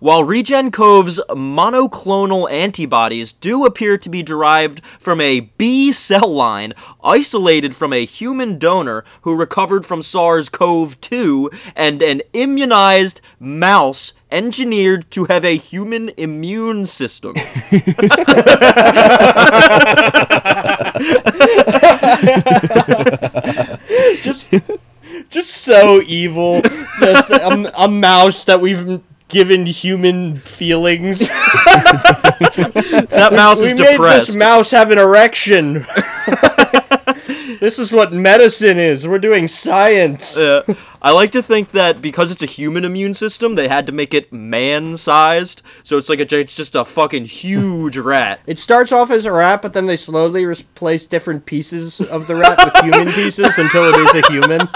[0.00, 6.72] While Regen Cove's monoclonal antibodies do appear to be derived from a B cell line
[7.02, 14.12] isolated from a human donor who recovered from SARS CoV 2 and an immunized mouse
[14.30, 17.34] engineered to have a human immune system.
[24.22, 24.52] just
[25.28, 26.62] just so evil.
[27.00, 29.02] Just a, a mouse that we've
[29.32, 31.28] given human feelings.
[33.12, 34.26] That mouse we is made depressed.
[34.28, 35.74] this mouse have an erection.
[37.60, 39.06] this is what medicine is.
[39.06, 40.36] We're doing science.
[40.36, 40.62] Uh,
[41.00, 44.14] I like to think that because it's a human immune system, they had to make
[44.14, 48.40] it man-sized, so it's like a, it's just a fucking huge rat.
[48.46, 52.34] It starts off as a rat, but then they slowly replace different pieces of the
[52.34, 54.68] rat with human pieces until it is a human.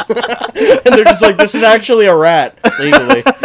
[0.08, 3.22] and they're just like, this is actually a rat, legally.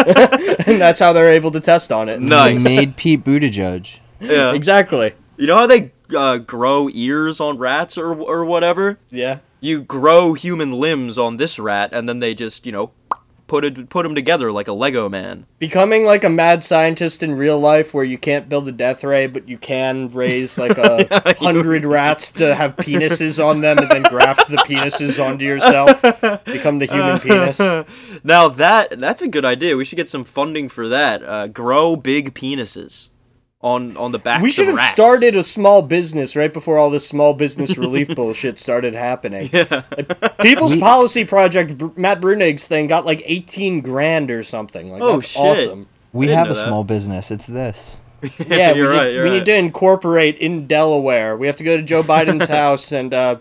[0.65, 2.19] and that's how they're able to test on it.
[2.19, 2.63] Nice.
[2.63, 3.99] They made Pete Buttigieg.
[4.19, 4.53] Yeah.
[4.53, 5.13] Exactly.
[5.37, 8.99] You know how they uh, grow ears on rats or or whatever?
[9.09, 9.39] Yeah.
[9.61, 12.91] You grow human limbs on this rat, and then they just you know
[13.49, 15.45] put it put them together like a Lego man.
[15.57, 19.27] Becoming like a mad scientist in real life where you can't build a death ray,
[19.27, 24.03] but you can raise like a hundred rats to have penises on them and then
[24.03, 26.01] graft the penises onto yourself.
[26.45, 27.59] Become the human penis.
[28.23, 29.75] Now that that's a good idea.
[29.75, 31.23] We should get some funding for that.
[31.23, 33.09] Uh, grow big penises
[33.61, 34.41] on on the back.
[34.41, 34.93] We should of have rats.
[34.93, 39.49] started a small business right before all this small business relief bullshit started happening.
[39.53, 44.91] Like, People's Policy Project, Br- Matt Bruenig's thing got like 18 grand or something.
[44.91, 45.41] Like, Oh, that's shit.
[45.41, 45.87] awesome.
[46.13, 46.65] We have a that.
[46.67, 47.31] small business.
[47.31, 48.01] It's this.
[48.49, 49.35] Yeah, we, You're need- right, you're we right.
[49.37, 51.37] need to incorporate in Delaware.
[51.37, 53.37] We have to go to Joe Biden's house and uh,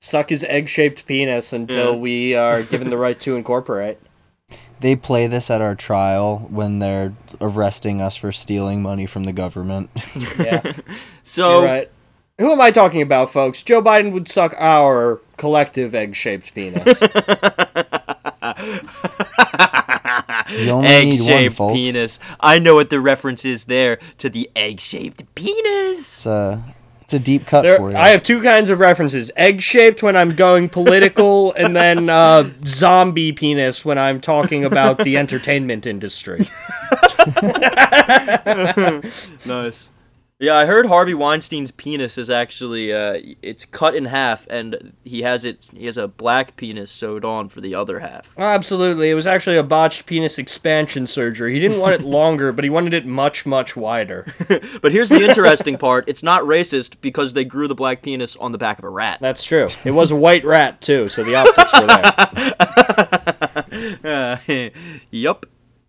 [0.00, 1.98] suck his egg-shaped penis until Yeah.
[1.98, 3.98] we are given the right to incorporate.
[4.80, 9.32] They play this at our trial when they're arresting us for stealing money from the
[9.32, 9.90] government.
[10.38, 10.72] Yeah,
[11.24, 11.90] So you're right.
[12.38, 13.62] Who am I talking about, folks?
[13.62, 17.02] Joe Biden would suck our collective egg-shaped penis.
[20.48, 21.74] You only need one, egg-shaped folks.
[21.74, 22.18] penis.
[22.38, 25.98] I know what the reference is there to the egg-shaped penis.
[25.98, 26.62] It's a,
[27.06, 27.96] it's a deep cut There, for you.
[27.96, 33.30] I have two kinds of references: egg-shaped when I'm going political, and then uh, zombie
[33.30, 36.48] penis when I'm talking about the entertainment industry.
[39.46, 39.90] Nice.
[40.38, 45.22] Yeah, I heard Harvey Weinstein's penis is actually uh, it's cut in half, and he
[45.22, 45.70] has it.
[45.74, 48.34] He has a black penis sewed on for the other half.
[48.36, 49.08] Absolutely.
[49.10, 51.54] It was actually a botched penis expansion surgery.
[51.54, 54.26] He didn't want it longer, but he wanted it much, much wider.
[54.82, 58.52] But here's the interesting part: it's not racist because they grew the black penis on
[58.52, 59.18] the back of a rat.
[59.20, 59.68] That's true.
[59.84, 61.86] It was a white rat, too, so the optics were
[64.02, 64.36] there.
[64.46, 64.70] Uh,
[65.10, 65.46] yup.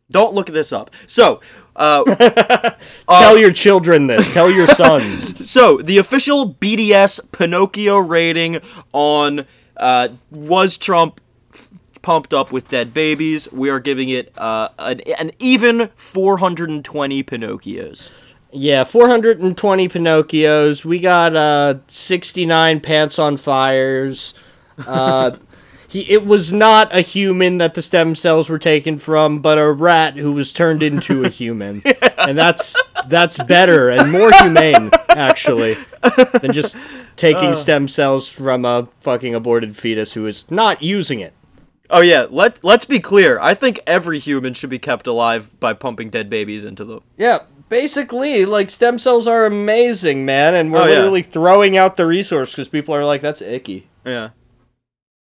[0.10, 0.90] Don't look this up.
[1.06, 1.41] So,
[1.77, 2.03] uh,
[3.09, 4.33] Tell your children this.
[4.33, 5.49] Tell your sons.
[5.49, 8.59] so the official BDS Pinocchio rating
[8.93, 9.45] on
[9.77, 11.21] uh, was Trump
[11.53, 11.69] f-
[12.01, 13.47] pumped up with dead babies.
[13.51, 18.09] We are giving it uh, an, an even 420 Pinocchios.
[18.51, 20.83] Yeah, 420 Pinocchios.
[20.83, 24.33] We got uh 69 pants on fires.
[24.87, 25.31] Uh
[25.88, 29.72] he it was not a human that the stem cells were taken from, but a
[29.72, 31.81] rat who was turned into a human.
[32.18, 32.76] And that's
[33.07, 35.77] that's better and more humane actually
[36.41, 36.76] than just
[37.15, 37.53] taking uh.
[37.53, 41.34] stem cells from a fucking aborted fetus who is not using it.
[41.89, 43.39] Oh yeah, let let's be clear.
[43.39, 47.01] I think every human should be kept alive by pumping dead babies into them.
[47.18, 47.39] Yeah,
[47.69, 50.95] basically, like stem cells are amazing, man, and we're Oh, yeah.
[50.95, 54.30] literally throwing out the resource because people are like, "That's icky." Yeah.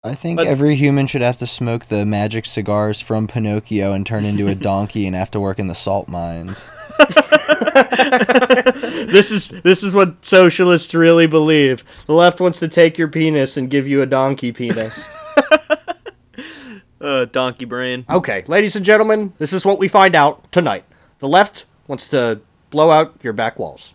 [0.04, 4.04] I think But- every human should have to smoke the magic cigars from Pinocchio and
[4.04, 6.70] turn into a donkey and have to work in the salt mines.
[9.12, 11.84] this is this is what socialists really believe.
[12.06, 15.08] The left wants to take your penis and give you a donkey penis.
[17.00, 18.04] Uh, donkey brain.
[18.08, 20.84] okay, ladies and gentlemen, this is what we find out tonight.
[21.18, 23.94] The left wants to blow out your back walls,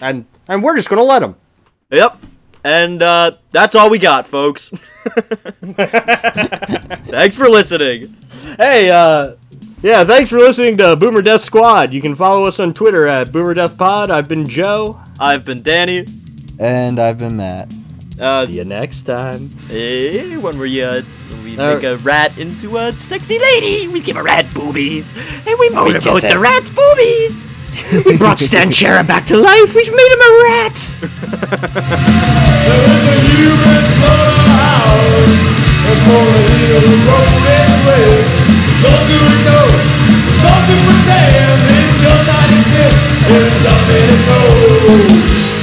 [0.00, 1.36] and and we're just gonna let them.
[1.90, 2.16] Yep.
[2.64, 4.68] And uh, that's all we got, folks.
[5.84, 8.16] Thanks for listening.
[8.56, 9.34] Hey, uh,
[9.82, 11.92] yeah, thanks for listening to Boomer Death Squad.
[11.92, 14.10] You can follow us on Twitter at Boomer Death Pod.
[14.10, 14.98] I've been Joe.
[15.20, 16.06] I've been Danny.
[16.58, 17.70] And I've been Matt.
[18.18, 19.50] Uh, See you next time.
[19.68, 24.00] Hey, when we uh, when we Uh, make a rat into a sexy lady, we
[24.00, 25.12] give a rat boobies,
[25.46, 26.36] and we motorboat the it.
[26.38, 27.44] rat's boobies.
[28.04, 29.74] We brought Stan Chera back to life.
[29.74, 30.78] We've made him a rat.
[32.66, 35.44] A human slaughterhouse
[35.84, 38.24] hill of rolling red.
[38.82, 39.18] Those who
[40.44, 42.98] those who pretend it does not exist,
[43.66, 45.53] up in its hole.